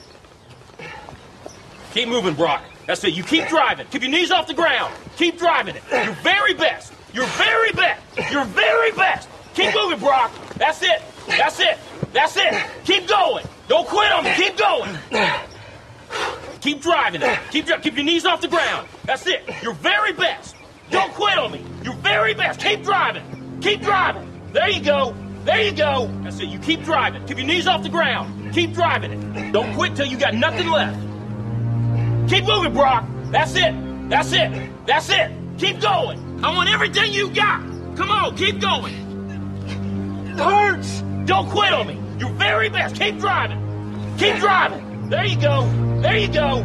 Keep 1.92 2.08
moving, 2.08 2.34
Brock. 2.34 2.64
That's 2.86 3.04
it. 3.04 3.14
You 3.14 3.24
keep 3.24 3.50
driving. 3.50 3.88
Keep 3.88 4.04
your 4.04 4.12
knees 4.12 4.32
off 4.32 4.48
the 4.48 4.54
ground. 4.54 4.94
Keep 5.18 5.38
driving 5.38 5.76
it. 5.76 5.84
Your 5.92 6.14
very 6.16 6.54
best. 6.54 6.94
Your 7.14 7.26
very 7.26 7.74
best. 7.74 8.02
Your 8.32 8.46
very 8.46 8.92
best. 8.94 9.28
Keep 9.54 9.76
moving, 9.76 10.00
Brock. 10.00 10.32
That's 10.56 10.82
it. 10.82 11.02
That's 11.28 11.60
it. 11.60 11.78
That's 12.14 12.38
it. 12.38 12.54
Keep 12.86 13.08
going. 13.08 13.46
Don't 13.68 13.88
quit 13.88 14.12
on 14.12 14.24
me. 14.24 14.34
Keep 14.36 14.58
going. 14.58 14.98
Keep 16.62 16.82
driving 16.82 17.22
it. 17.22 17.40
Keep 17.52 17.66
dri- 17.66 17.80
keep 17.82 17.96
your 17.96 18.06
knees 18.06 18.26
off 18.26 18.42
the 18.42 18.48
ground. 18.48 18.88
That's 19.06 19.28
it. 19.28 19.44
Your 19.62 19.74
very 19.74 20.14
best. 20.14 20.56
Don't 20.90 21.14
quit 21.14 21.38
on 21.38 21.52
me. 21.52 21.64
Your 21.84 21.94
very 21.96 22.34
best. 22.34 22.60
Keep 22.60 22.84
driving. 22.84 23.60
Keep 23.62 23.82
driving. 23.82 24.42
There 24.54 24.70
you 24.70 24.82
go. 24.84 25.14
There 25.44 25.62
you 25.62 25.72
go. 25.72 26.10
That's 26.24 26.40
it. 26.40 26.48
You 26.48 26.60
keep 26.60 26.84
driving. 26.84 27.26
Keep 27.26 27.38
your 27.38 27.48
knees 27.48 27.68
off 27.68 27.84
the 27.84 27.90
ground. 27.90 28.54
Keep 28.54 28.74
driving 28.74 29.12
it. 29.12 29.52
Don't 29.52 29.74
quit 29.76 29.96
till 29.96 30.06
you 30.06 30.18
got 30.18 30.34
nothing 30.34 30.70
left. 30.70 31.00
Keep 32.30 32.46
moving, 32.46 32.74
Brock. 32.74 33.06
That's 33.32 33.56
it. 33.56 33.74
That's 34.10 34.32
it. 34.34 34.86
That's 34.86 35.10
it. 35.10 35.32
Keep 35.58 35.80
going. 35.82 36.44
I 36.44 36.56
want 36.56 36.70
everything 36.70 37.14
you 37.14 37.30
got. 37.30 37.62
Come 37.96 38.12
on, 38.12 38.36
keep 38.36 38.60
going. 38.60 38.94
It 40.28 40.38
hurts. 40.40 41.02
Don't 41.28 41.50
quit 41.50 41.74
on 41.74 41.88
me. 41.88 42.00
Your 42.20 42.32
very 42.32 42.70
best. 42.70 42.96
Keep 42.96 43.20
driving. 43.20 44.16
Keep 44.18 44.38
driving. 44.38 45.10
There 45.10 45.26
you 45.26 45.40
go. 45.40 45.70
There 46.02 46.18
you 46.18 46.32
go. 46.32 46.64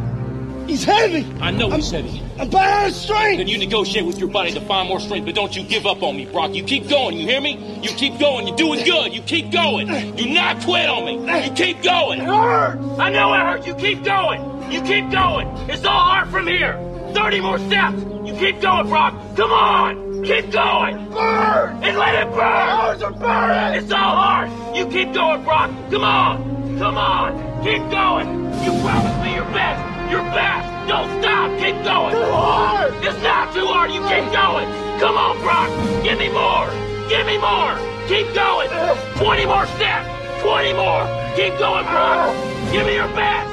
He's 0.68 0.84
heavy. 0.84 1.26
I 1.40 1.50
know 1.50 1.68
he's 1.68 1.90
heavy. 1.90 2.22
I'm 2.38 2.48
bad 2.48 2.86
at 2.86 2.92
strength. 2.92 3.38
Then 3.38 3.48
you 3.48 3.58
negotiate 3.58 4.06
with 4.06 4.18
your 4.18 4.28
body 4.28 4.52
to 4.52 4.60
find 4.60 4.88
more 4.88 5.00
strength, 5.00 5.26
but 5.26 5.34
don't 5.34 5.54
you 5.56 5.64
give 5.64 5.84
up 5.84 6.04
on 6.04 6.16
me, 6.16 6.26
Brock. 6.26 6.54
You 6.54 6.62
keep 6.62 6.88
going, 6.88 7.16
you 7.16 7.26
hear 7.26 7.40
me? 7.40 7.80
You 7.82 7.90
keep 7.90 8.20
going, 8.20 8.46
you're 8.46 8.56
doing 8.56 8.84
good. 8.84 9.12
You 9.12 9.20
keep 9.22 9.50
going. 9.50 9.88
Do 10.14 10.26
not 10.32 10.62
quit 10.62 10.88
on 10.88 11.06
me. 11.06 11.44
You 11.44 11.52
keep 11.54 11.82
going. 11.82 12.20
It 12.20 12.26
hurts. 12.26 12.98
I 13.00 13.10
know 13.10 13.34
it 13.34 13.40
hurts. 13.40 13.66
You 13.66 13.74
keep 13.74 14.04
going. 14.04 14.70
You 14.70 14.80
keep 14.82 15.10
going. 15.10 15.48
It's 15.68 15.84
all 15.84 15.98
hard 15.98 16.28
from 16.28 16.46
here. 16.46 16.74
30 17.14 17.40
more 17.40 17.58
steps. 17.58 18.00
You 18.24 18.34
keep 18.38 18.60
going, 18.60 18.88
Brock. 18.88 19.14
Come 19.36 19.50
on. 19.50 20.11
Keep 20.22 20.52
going. 20.52 21.10
Burn. 21.10 21.82
And 21.82 21.98
let 21.98 22.14
it 22.14 22.30
burn. 22.30 23.02
Are 23.02 23.10
burning. 23.10 23.82
It's 23.82 23.90
all 23.90 24.14
hard. 24.14 24.76
You 24.76 24.86
keep 24.86 25.12
going, 25.12 25.42
Brock. 25.42 25.68
Come 25.90 26.04
on. 26.04 26.78
Come 26.78 26.96
on. 26.96 27.34
Keep 27.64 27.90
going. 27.90 28.30
You 28.62 28.70
promised 28.86 29.18
me 29.18 29.34
your 29.34 29.50
best. 29.50 29.82
Your 30.12 30.22
best. 30.30 30.62
Don't 30.86 31.10
stop. 31.20 31.50
Keep 31.58 31.74
going. 31.82 32.14
Too 32.14 32.30
hard. 32.30 32.94
It's 33.02 33.20
not 33.24 33.52
too 33.52 33.66
hard. 33.66 33.90
You 33.90 33.98
keep 34.06 34.30
going. 34.30 34.70
Come 35.02 35.18
on, 35.18 35.42
Brock. 35.42 35.66
Give 36.04 36.16
me 36.16 36.30
more. 36.30 36.70
Give 37.10 37.26
me 37.26 37.38
more. 37.42 37.74
Keep 38.06 38.30
going. 38.30 38.70
20 39.18 39.46
more 39.46 39.66
steps. 39.74 40.06
20 40.46 40.72
more. 40.78 41.02
Keep 41.34 41.58
going, 41.58 41.82
Brock. 41.90 42.30
Give 42.70 42.86
me 42.86 42.94
your 42.94 43.10
best. 43.18 43.50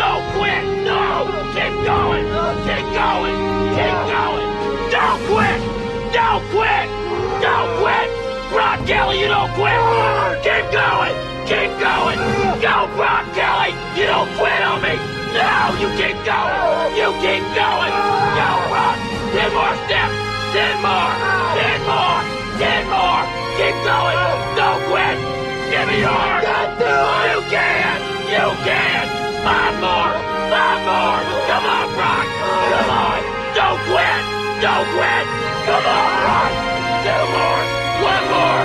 Don't 0.00 0.24
quit. 0.40 0.64
No. 0.88 1.28
Keep 1.52 1.84
going. 1.84 2.24
Keep 2.64 2.86
going. 2.96 3.36
Keep 3.76 3.98
going. 4.08 4.48
Don't 4.88 5.20
quit. 5.28 5.77
Don't 6.12 6.40
quit. 6.48 6.88
Don't 7.44 7.70
quit. 7.80 8.08
Brock 8.48 8.80
Kelly, 8.86 9.20
you 9.20 9.28
don't 9.28 9.52
quit. 9.52 9.76
Keep 10.40 10.72
going. 10.72 11.14
Keep 11.44 11.72
going. 11.76 12.16
Go, 12.64 12.88
Brock 12.96 13.28
Kelly. 13.36 13.76
You 13.92 14.08
don't 14.08 14.30
quit 14.40 14.60
on 14.64 14.80
me. 14.80 14.96
No, 15.36 15.52
you 15.76 15.88
keep 16.00 16.16
going. 16.24 16.96
You 16.96 17.12
keep 17.20 17.44
going. 17.52 17.92
Go, 18.40 18.48
Brock. 18.72 18.96
Ten 19.36 19.52
more 19.52 19.76
steps. 19.84 20.16
Ten 20.56 20.76
more. 20.80 21.12
Ten 21.60 21.78
more. 21.84 22.20
Ten 22.56 22.82
more. 22.88 23.22
Keep 23.60 23.76
going. 23.84 24.18
Don't 24.56 24.80
quit. 24.88 25.16
Give 25.68 25.84
me 25.92 26.00
yours. 26.00 26.44
You 27.28 27.38
can. 27.52 27.96
You 28.32 28.48
can. 28.64 29.04
Five 29.44 29.76
more. 29.84 30.12
Five 30.48 30.80
more. 30.88 31.20
Come 31.52 31.64
on, 31.68 31.86
Brock. 31.92 32.26
Come 32.72 32.90
on. 32.96 33.20
Don't 33.52 33.80
quit. 33.92 34.20
Don't 34.64 34.88
quit. 34.96 35.47
Come 35.68 35.84
on, 35.84 36.10
Brock. 36.22 36.52
Two 37.04 37.24
more. 37.36 37.62
One 38.08 38.24
more. 38.32 38.64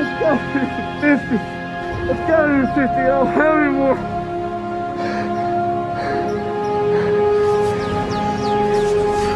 It's 0.00 0.14
gotta 0.20 0.42
be 0.52 0.62
50. 1.00 1.38
It's 2.10 2.24
gotta 2.28 2.50
be 2.58 2.66
50. 2.66 2.82
I 2.82 3.06
don't 3.06 3.28
have 3.28 3.56
any 3.58 3.70
more. 3.70 3.96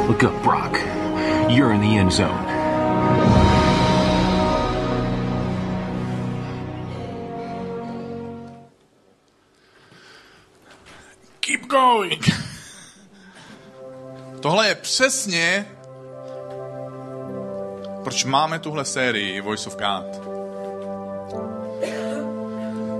Look 0.09 0.23
up, 0.25 0.43
Brock. 0.43 0.75
You're 1.49 1.73
in 1.73 1.81
the 1.83 1.97
end 1.97 2.13
zone. 2.13 2.45
Keep 11.41 11.69
going. 11.69 12.21
Tohle 14.47 14.69
je 14.69 14.75
přesně, 14.75 15.67
proč 18.05 18.25
máme 18.25 18.59
tuhle 18.59 18.85
sérii 18.85 19.41
Voice 19.41 19.69
of 19.69 19.77
God. 19.77 20.23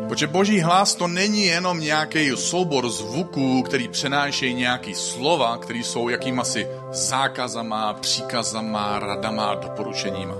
Protože 0.09 0.27
boží 0.27 0.61
hlas 0.61 0.95
to 0.95 1.07
není 1.07 1.45
jenom 1.45 1.81
nějaký 1.81 2.37
soubor 2.37 2.91
zvuků, 2.91 3.63
který 3.63 3.89
přenášejí 3.89 4.55
nějaký 4.55 4.95
slova, 4.95 5.59
které 5.59 5.79
jsou 5.79 6.09
jakýmasi 6.09 6.69
zákazama, 6.91 7.95
příkazama, 7.95 8.99
radama 8.99 9.55
doporučeníma. 9.55 10.35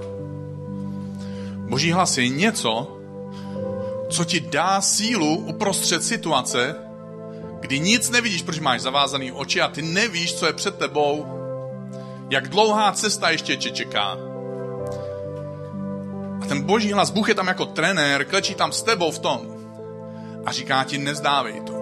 Boží 1.69 1.93
hlas 1.93 2.19
je 2.19 2.29
něco, 2.29 2.99
co 4.11 4.25
ti 4.25 4.41
dá 4.41 4.81
sílu 4.81 5.37
uprostřed 5.37 6.05
situace, 6.05 6.86
kdy 7.67 7.81
nic 7.81 8.11
nevidíš, 8.11 8.43
protože 8.43 8.61
máš 8.61 8.81
zavázaný 8.81 9.33
oči 9.33 9.61
a 9.61 9.69
ty 9.69 9.83
nevíš, 9.83 10.35
co 10.35 10.47
je 10.47 10.53
před 10.53 10.79
tebou, 10.79 11.27
jak 12.31 12.49
dlouhá 12.49 12.93
cesta 12.93 13.31
ještě 13.31 13.57
tě 13.57 13.71
čeká. 13.71 14.17
A 16.43 16.47
ten 16.47 16.63
boží 16.63 16.93
hlas, 16.93 17.11
Bůh 17.11 17.29
je 17.29 17.35
tam 17.35 17.47
jako 17.47 17.67
trenér, 17.67 18.25
klečí 18.25 18.55
tam 18.55 18.73
s 18.73 18.83
tebou 18.83 19.11
v 19.11 19.19
tom 19.19 19.41
a 20.45 20.53
říká 20.53 20.85
ti, 20.85 20.99
nezdávej 20.99 21.61
to. 21.61 21.75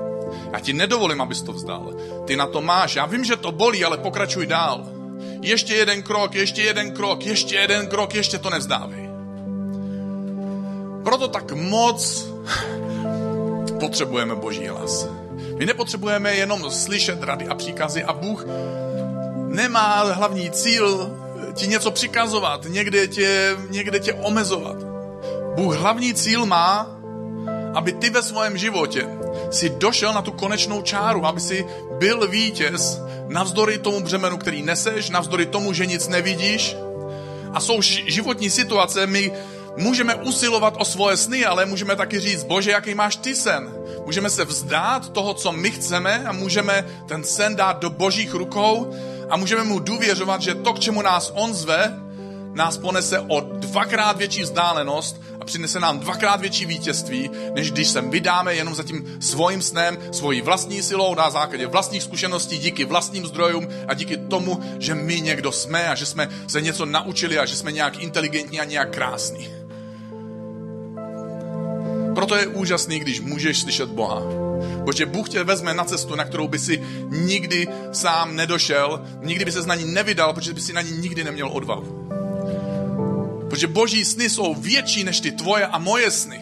Já 0.52 0.60
ti 0.60 0.72
nedovolím, 0.72 1.20
abys 1.20 1.42
to 1.42 1.52
vzdal. 1.52 1.94
Ty 2.26 2.36
na 2.36 2.46
to 2.46 2.62
máš. 2.62 2.96
Já 2.96 3.06
vím, 3.06 3.24
že 3.24 3.36
to 3.36 3.52
bolí, 3.52 3.84
ale 3.84 3.98
pokračuj 3.98 4.46
dál. 4.46 4.86
Ještě 5.42 5.74
jeden 5.74 6.02
krok, 6.02 6.34
ještě 6.34 6.62
jeden 6.62 6.92
krok, 6.92 7.26
ještě 7.26 7.56
jeden 7.56 7.86
krok, 7.86 8.14
ještě 8.14 8.38
to 8.38 8.50
nevzdávej. 8.50 9.08
Proto 11.04 11.28
tak 11.28 11.52
moc 11.52 12.28
potřebujeme 13.80 14.34
boží 14.34 14.66
hlas. 14.66 15.23
My 15.56 15.66
nepotřebujeme 15.66 16.34
jenom 16.34 16.70
slyšet 16.70 17.22
rady 17.22 17.48
a 17.48 17.54
příkazy 17.54 18.04
a 18.04 18.12
Bůh 18.12 18.46
nemá 19.46 20.02
hlavní 20.02 20.50
cíl 20.50 21.10
ti 21.54 21.66
něco 21.66 21.90
přikazovat, 21.90 22.64
někde 22.68 23.08
tě, 23.08 23.56
někde 23.70 23.98
tě 24.00 24.12
omezovat. 24.12 24.76
Bůh 25.54 25.76
hlavní 25.76 26.14
cíl 26.14 26.46
má, 26.46 26.96
aby 27.74 27.92
ty 27.92 28.10
ve 28.10 28.22
svém 28.22 28.56
životě 28.56 29.08
si 29.50 29.70
došel 29.70 30.12
na 30.12 30.22
tu 30.22 30.32
konečnou 30.32 30.82
čáru, 30.82 31.26
aby 31.26 31.40
si 31.40 31.66
byl 31.98 32.28
vítěz 32.28 33.00
navzdory 33.28 33.78
tomu 33.78 34.00
břemenu, 34.00 34.36
který 34.36 34.62
neseš, 34.62 35.10
navzdory 35.10 35.46
tomu, 35.46 35.72
že 35.72 35.86
nic 35.86 36.08
nevidíš. 36.08 36.76
A 37.52 37.60
jsou 37.60 37.80
životní 37.82 38.50
situace, 38.50 39.06
my 39.06 39.32
můžeme 39.76 40.14
usilovat 40.14 40.74
o 40.78 40.84
svoje 40.84 41.16
sny, 41.16 41.44
ale 41.44 41.66
můžeme 41.66 41.96
taky 41.96 42.20
říct, 42.20 42.44
bože, 42.44 42.70
jaký 42.70 42.94
máš 42.94 43.16
ty 43.16 43.34
sen? 43.34 43.74
Můžeme 44.04 44.30
se 44.30 44.44
vzdát 44.44 45.12
toho, 45.12 45.34
co 45.34 45.52
my 45.52 45.70
chceme 45.70 46.24
a 46.26 46.32
můžeme 46.32 46.86
ten 47.08 47.24
sen 47.24 47.56
dát 47.56 47.80
do 47.80 47.90
božích 47.90 48.34
rukou 48.34 48.94
a 49.30 49.36
můžeme 49.36 49.64
mu 49.64 49.78
důvěřovat, 49.78 50.42
že 50.42 50.54
to, 50.54 50.72
k 50.72 50.80
čemu 50.80 51.02
nás 51.02 51.32
on 51.34 51.54
zve, 51.54 52.04
nás 52.54 52.78
ponese 52.78 53.20
o 53.20 53.40
dvakrát 53.40 54.16
větší 54.16 54.42
vzdálenost 54.42 55.22
a 55.40 55.44
přinese 55.44 55.80
nám 55.80 55.98
dvakrát 55.98 56.40
větší 56.40 56.66
vítězství, 56.66 57.30
než 57.54 57.70
když 57.70 57.88
se 57.88 58.00
vydáme 58.00 58.54
jenom 58.54 58.74
za 58.74 58.82
tím 58.82 59.16
svým 59.20 59.62
snem, 59.62 59.98
svojí 60.12 60.40
vlastní 60.40 60.82
silou, 60.82 61.14
na 61.14 61.30
základě 61.30 61.66
vlastních 61.66 62.02
zkušeností, 62.02 62.58
díky 62.58 62.84
vlastním 62.84 63.26
zdrojům 63.26 63.68
a 63.88 63.94
díky 63.94 64.16
tomu, 64.16 64.60
že 64.78 64.94
my 64.94 65.20
někdo 65.20 65.52
jsme 65.52 65.88
a 65.88 65.94
že 65.94 66.06
jsme 66.06 66.28
se 66.46 66.60
něco 66.60 66.86
naučili 66.86 67.38
a 67.38 67.44
že 67.44 67.56
jsme 67.56 67.72
nějak 67.72 68.02
inteligentní 68.02 68.60
a 68.60 68.64
nějak 68.64 68.94
krásní. 68.94 69.63
Proto 72.14 72.36
je 72.36 72.46
úžasný, 72.46 72.98
když 72.98 73.20
můžeš 73.20 73.60
slyšet 73.60 73.88
Boha. 73.88 74.22
Protože 74.84 75.06
Bůh 75.06 75.28
tě 75.28 75.44
vezme 75.44 75.74
na 75.74 75.84
cestu, 75.84 76.14
na 76.14 76.24
kterou 76.24 76.48
by 76.48 76.58
si 76.58 76.82
nikdy 77.08 77.68
sám 77.92 78.36
nedošel, 78.36 79.02
nikdy 79.22 79.44
by 79.44 79.52
se 79.52 79.66
na 79.66 79.74
ní 79.74 79.84
nevydal, 79.84 80.32
protože 80.32 80.52
by 80.52 80.60
si 80.60 80.72
na 80.72 80.82
ní 80.82 80.92
nikdy 80.92 81.24
neměl 81.24 81.48
odvahu. 81.52 82.08
Protože 83.50 83.66
boží 83.66 84.04
sny 84.04 84.30
jsou 84.30 84.54
větší 84.54 85.04
než 85.04 85.20
ty 85.20 85.32
tvoje 85.32 85.66
a 85.66 85.78
moje 85.78 86.10
sny. 86.10 86.40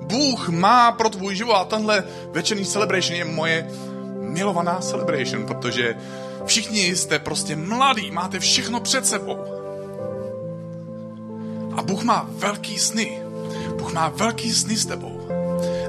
Bůh 0.00 0.48
má 0.48 0.92
pro 0.92 1.10
tvůj 1.10 1.36
život 1.36 1.54
a 1.54 1.64
tenhle 1.64 2.04
večerní 2.32 2.64
celebration 2.64 3.18
je 3.18 3.24
moje 3.24 3.68
milovaná 4.20 4.78
celebration, 4.80 5.46
protože 5.46 5.94
všichni 6.46 6.96
jste 6.96 7.18
prostě 7.18 7.56
mladí, 7.56 8.10
máte 8.10 8.38
všechno 8.40 8.80
před 8.80 9.06
sebou. 9.06 9.38
A 11.76 11.82
Bůh 11.82 12.02
má 12.02 12.26
velký 12.30 12.78
sny. 12.78 13.22
Bůh 13.82 13.92
má 13.92 14.08
velký 14.08 14.52
sny 14.52 14.76
s 14.76 14.86
tebou. 14.86 15.28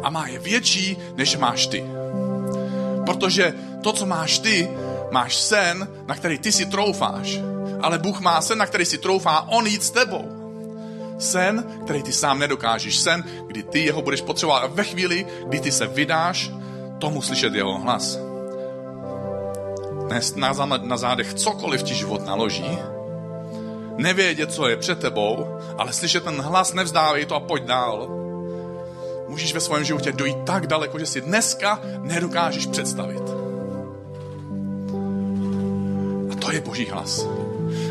A 0.04 0.10
má 0.10 0.28
je 0.28 0.40
větší, 0.40 0.98
než 1.16 1.38
máš 1.38 1.68
ty. 1.68 1.86
Protože 3.06 3.54
to, 3.82 3.94
co 3.94 4.06
máš 4.06 4.40
ty, 4.40 4.70
máš 5.12 5.36
sen, 5.36 5.88
na 6.08 6.16
který 6.16 6.38
ty 6.38 6.52
si 6.52 6.66
troufáš. 6.66 7.38
Ale 7.82 8.00
Bůh 8.00 8.20
má 8.20 8.42
sen, 8.42 8.58
na 8.58 8.66
který 8.66 8.86
si 8.86 8.98
troufá 8.98 9.42
on 9.42 9.68
jít 9.68 9.84
s 9.84 9.92
tebou. 9.92 10.26
Sen, 11.20 11.64
který 11.84 12.04
ty 12.04 12.14
sám 12.14 12.40
nedokážeš. 12.40 12.98
Sen, 12.98 13.24
kdy 13.48 13.64
ty 13.64 13.86
jeho 13.86 14.02
budeš 14.02 14.22
potřebovat. 14.22 14.60
A 14.60 14.68
ve 14.68 14.84
chvíli, 14.84 15.26
kdy 15.48 15.60
ty 15.60 15.72
se 15.72 15.88
vydáš, 15.88 16.52
tomu 17.00 17.22
slyšet 17.22 17.54
jeho 17.54 17.78
hlas. 17.80 18.18
Nést 20.10 20.38
na, 20.38 20.54
na 20.82 20.98
zádech 20.98 21.34
cokoliv 21.34 21.84
ti 21.84 21.96
život 21.96 22.26
naloží, 22.26 22.78
nevědět, 23.98 24.52
co 24.52 24.68
je 24.68 24.78
před 24.78 25.00
tebou, 25.00 25.48
ale 25.78 25.94
slyšet 25.94 26.24
ten 26.24 26.42
hlas, 26.42 26.74
nevzdávej 26.74 27.26
to 27.26 27.36
a 27.36 27.40
pojď 27.40 27.64
dál. 27.64 28.10
Můžeš 29.28 29.54
ve 29.54 29.60
svém 29.60 29.84
životě 29.84 30.12
dojít 30.12 30.38
tak 30.46 30.68
daleko, 30.68 31.00
že 31.00 31.06
si 31.06 31.22
dneska 31.22 31.80
nedokážeš 32.02 32.66
představit. 32.66 33.24
A 36.32 36.36
to 36.40 36.52
je 36.52 36.62
boží 36.62 36.86
hlas. 36.86 37.28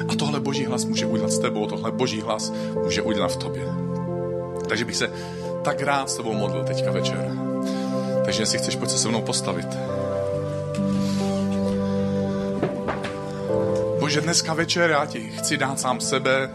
A 0.09 0.14
tohle 0.14 0.40
boží 0.40 0.64
hlas 0.64 0.84
může 0.84 1.07
udělat 1.07 1.30
s 1.32 1.38
tebou, 1.38 1.66
tohle 1.66 1.90
boží 1.90 2.20
hlas 2.20 2.53
může 2.84 3.03
udělat 3.03 3.32
v 3.32 3.36
tobě. 3.36 3.66
Takže 4.68 4.84
bych 4.84 4.96
se 4.96 5.11
tak 5.64 5.82
rád 5.82 6.11
s 6.11 6.16
tebou 6.16 6.32
modlil 6.32 6.64
teďka 6.64 6.90
večer. 6.90 7.30
Takže 8.24 8.42
jestli 8.42 8.59
chceš, 8.59 8.76
pojď 8.76 8.90
se 8.90 8.98
se 8.98 9.09
mnou 9.09 9.22
postavit. 9.22 9.68
Bože, 14.12 14.20
dneska 14.20 14.54
večer 14.54 14.90
já 14.90 15.06
ti 15.06 15.30
chci 15.30 15.56
dát 15.56 15.80
sám 15.80 16.00
sebe 16.00 16.50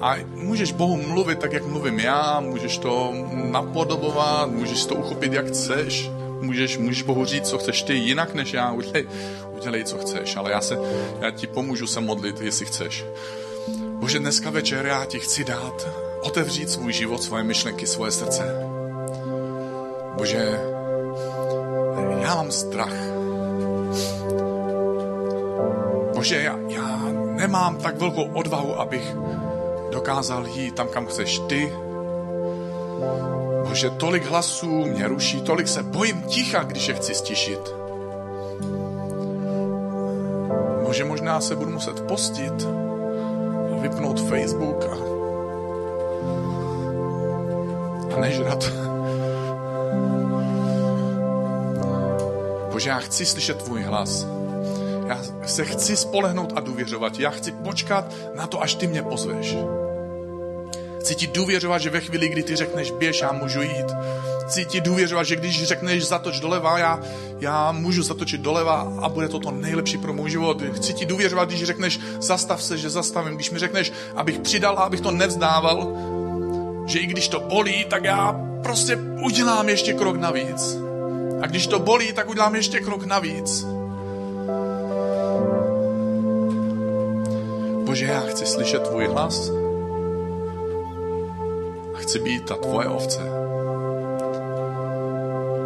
a 0.00 0.16
můžeš 0.34 0.72
Bohu 0.72 0.96
mluvit 0.96 1.38
tak, 1.38 1.52
jak 1.52 1.66
mluvím 1.66 2.00
já, 2.00 2.40
můžeš 2.40 2.78
to 2.78 3.12
napodobovat, 3.32 4.50
můžeš 4.50 4.86
to 4.86 4.94
uchopit, 4.94 5.32
jak 5.32 5.46
chceš, 5.46 6.10
můžeš, 6.40 6.78
můžeš 6.78 7.02
Bohu 7.02 7.24
říct, 7.24 7.48
co 7.48 7.58
chceš 7.58 7.82
ty 7.82 7.94
jinak 7.94 8.34
než 8.34 8.52
já, 8.52 8.72
udělej, 8.72 9.08
udělej, 9.56 9.84
co 9.84 9.98
chceš, 9.98 10.36
ale 10.36 10.50
já, 10.50 10.60
se, 10.60 10.78
já 11.20 11.30
ti 11.30 11.46
pomůžu 11.46 11.86
se 11.86 12.00
modlit, 12.00 12.40
jestli 12.40 12.66
chceš. 12.66 13.04
Bože, 14.00 14.18
dneska 14.18 14.50
večer 14.50 14.86
já 14.86 15.04
ti 15.04 15.20
chci 15.20 15.44
dát, 15.44 15.88
otevřít 16.22 16.70
svůj 16.70 16.92
život, 16.92 17.22
svoje 17.22 17.44
myšlenky, 17.44 17.86
svoje 17.86 18.10
srdce. 18.12 18.42
Bože, 20.16 20.60
já 22.22 22.34
mám 22.34 22.52
strach. 22.52 23.09
Bože, 26.20 26.42
já, 26.42 26.58
já 26.68 26.98
nemám 27.12 27.76
tak 27.76 27.96
velkou 27.96 28.24
odvahu, 28.24 28.80
abych 28.80 29.16
dokázal 29.92 30.46
jít 30.46 30.74
tam, 30.74 30.88
kam 30.88 31.06
chceš 31.06 31.38
ty. 31.38 31.72
Bože, 33.68 33.90
tolik 33.90 34.26
hlasů 34.26 34.84
mě 34.84 35.08
ruší, 35.08 35.40
tolik 35.40 35.68
se 35.68 35.82
bojím 35.82 36.22
ticha, 36.22 36.62
když 36.62 36.88
je 36.88 36.94
chci 36.94 37.14
stišit. 37.14 37.74
Bože, 40.86 41.04
možná 41.04 41.40
se 41.40 41.56
budu 41.56 41.70
muset 41.70 42.00
postit 42.00 42.68
vypnout 43.80 44.20
Facebook 44.20 44.84
a, 44.84 44.96
a 48.16 48.20
nežrat. 48.20 48.72
Bože, 52.72 52.90
já 52.90 52.98
chci 52.98 53.26
slyšet 53.26 53.62
tvůj 53.62 53.82
hlas. 53.82 54.39
Já 55.10 55.20
se 55.46 55.64
chci 55.64 55.96
spolehnout 55.96 56.52
a 56.56 56.60
důvěřovat. 56.60 57.18
Já 57.18 57.30
chci 57.30 57.52
počkat 57.52 58.14
na 58.34 58.46
to, 58.46 58.62
až 58.62 58.74
ty 58.74 58.86
mě 58.86 59.02
pozveš. 59.02 59.56
Chci 61.00 61.14
ti 61.14 61.26
důvěřovat, 61.26 61.82
že 61.82 61.90
ve 61.90 62.00
chvíli, 62.00 62.28
kdy 62.28 62.42
ty 62.42 62.56
řekneš 62.56 62.90
běž, 62.90 63.20
já 63.20 63.32
můžu 63.32 63.62
jít. 63.62 63.86
Chci 64.46 64.64
ti 64.64 64.80
důvěřovat, 64.80 65.26
že 65.26 65.36
když 65.36 65.64
řekneš 65.64 66.06
zatoč 66.06 66.40
doleva, 66.40 66.78
já, 66.78 67.00
já 67.40 67.72
můžu 67.72 68.02
zatočit 68.02 68.40
doleva 68.40 68.92
a 69.02 69.08
bude 69.08 69.28
to 69.28 69.38
to 69.38 69.50
nejlepší 69.50 69.98
pro 69.98 70.12
můj 70.12 70.30
život. 70.30 70.62
Chci 70.74 70.94
ti 70.94 71.06
důvěřovat, 71.06 71.48
když 71.48 71.64
řekneš 71.64 72.00
zastav 72.20 72.62
se, 72.62 72.78
že 72.78 72.90
zastavím. 72.90 73.34
Když 73.34 73.50
mi 73.50 73.58
řekneš, 73.58 73.92
abych 74.16 74.38
přidal 74.38 74.78
a 74.78 74.82
abych 74.82 75.00
to 75.00 75.10
nevzdával, 75.10 75.92
že 76.86 76.98
i 76.98 77.06
když 77.06 77.28
to 77.28 77.40
bolí, 77.40 77.84
tak 77.84 78.04
já 78.04 78.40
prostě 78.62 78.98
udělám 79.24 79.68
ještě 79.68 79.92
krok 79.92 80.16
navíc. 80.16 80.76
A 81.42 81.46
když 81.46 81.66
to 81.66 81.78
bolí, 81.78 82.12
tak 82.12 82.28
udělám 82.28 82.54
ještě 82.54 82.80
krok 82.80 83.04
navíc. 83.04 83.66
Bože, 87.90 88.06
já 88.06 88.20
chci 88.20 88.46
slyšet 88.46 88.82
tvůj 88.88 89.06
hlas 89.06 89.50
a 91.94 91.98
chci 91.98 92.18
být 92.18 92.44
ta 92.44 92.54
tvoje 92.54 92.88
ovce. 92.88 93.20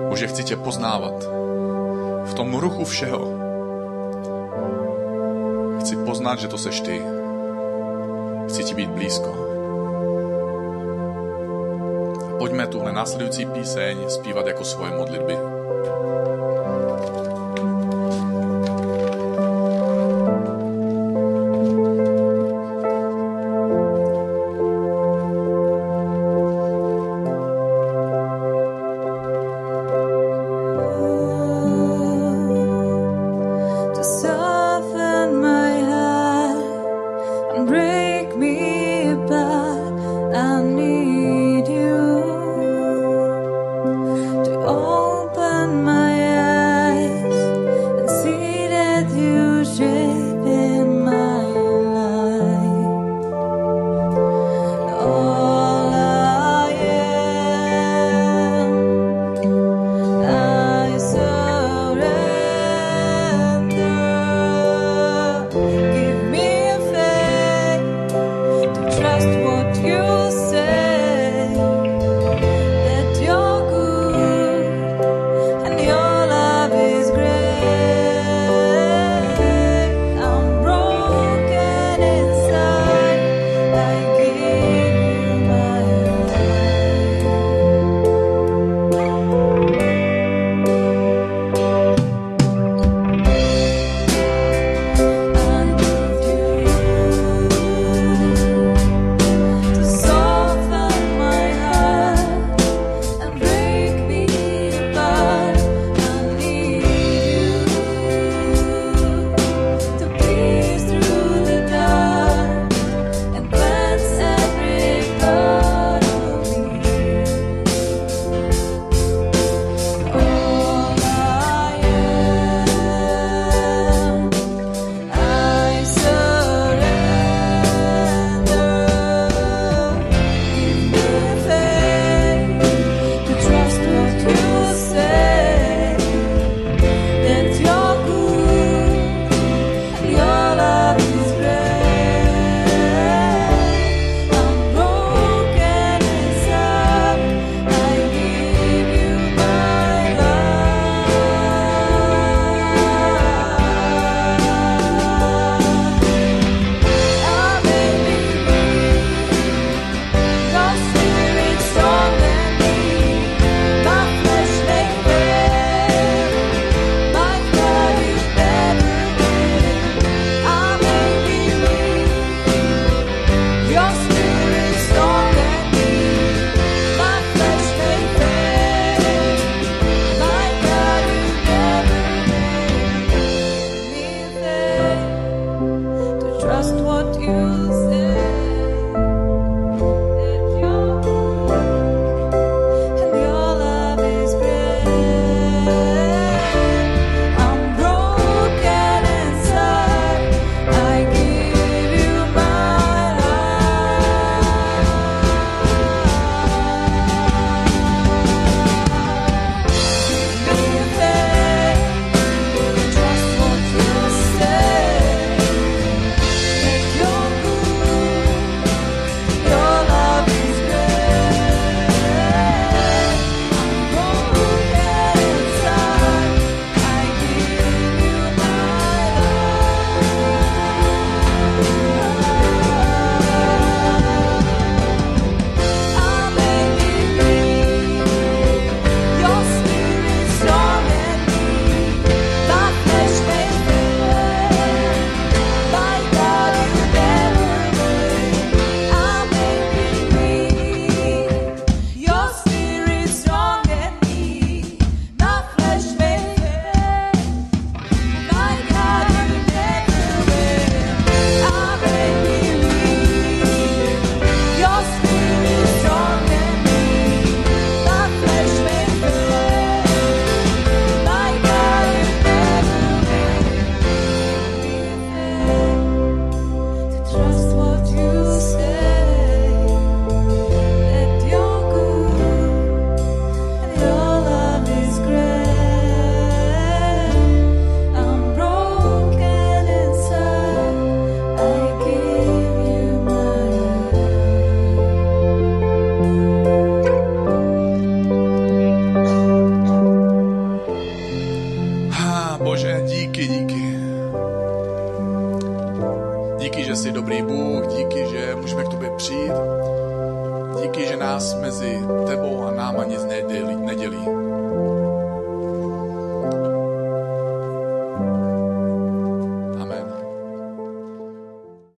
Bože, 0.08 0.26
chci 0.26 0.44
tě 0.44 0.56
poznávat 0.56 1.28
v 2.24 2.34
tom 2.34 2.54
ruchu 2.54 2.84
všeho. 2.84 3.28
Chci 5.80 5.96
poznat, 5.96 6.38
že 6.38 6.48
to 6.48 6.58
seš 6.58 6.80
ty. 6.80 7.02
Chci 8.48 8.64
ti 8.64 8.74
být 8.74 8.90
blízko. 8.90 9.34
Pojďme 12.38 12.66
tuhle 12.66 12.92
následující 12.92 13.46
píseň 13.46 13.98
zpívat 14.08 14.46
jako 14.46 14.64
svoje 14.64 14.96
modlitby. 14.96 15.53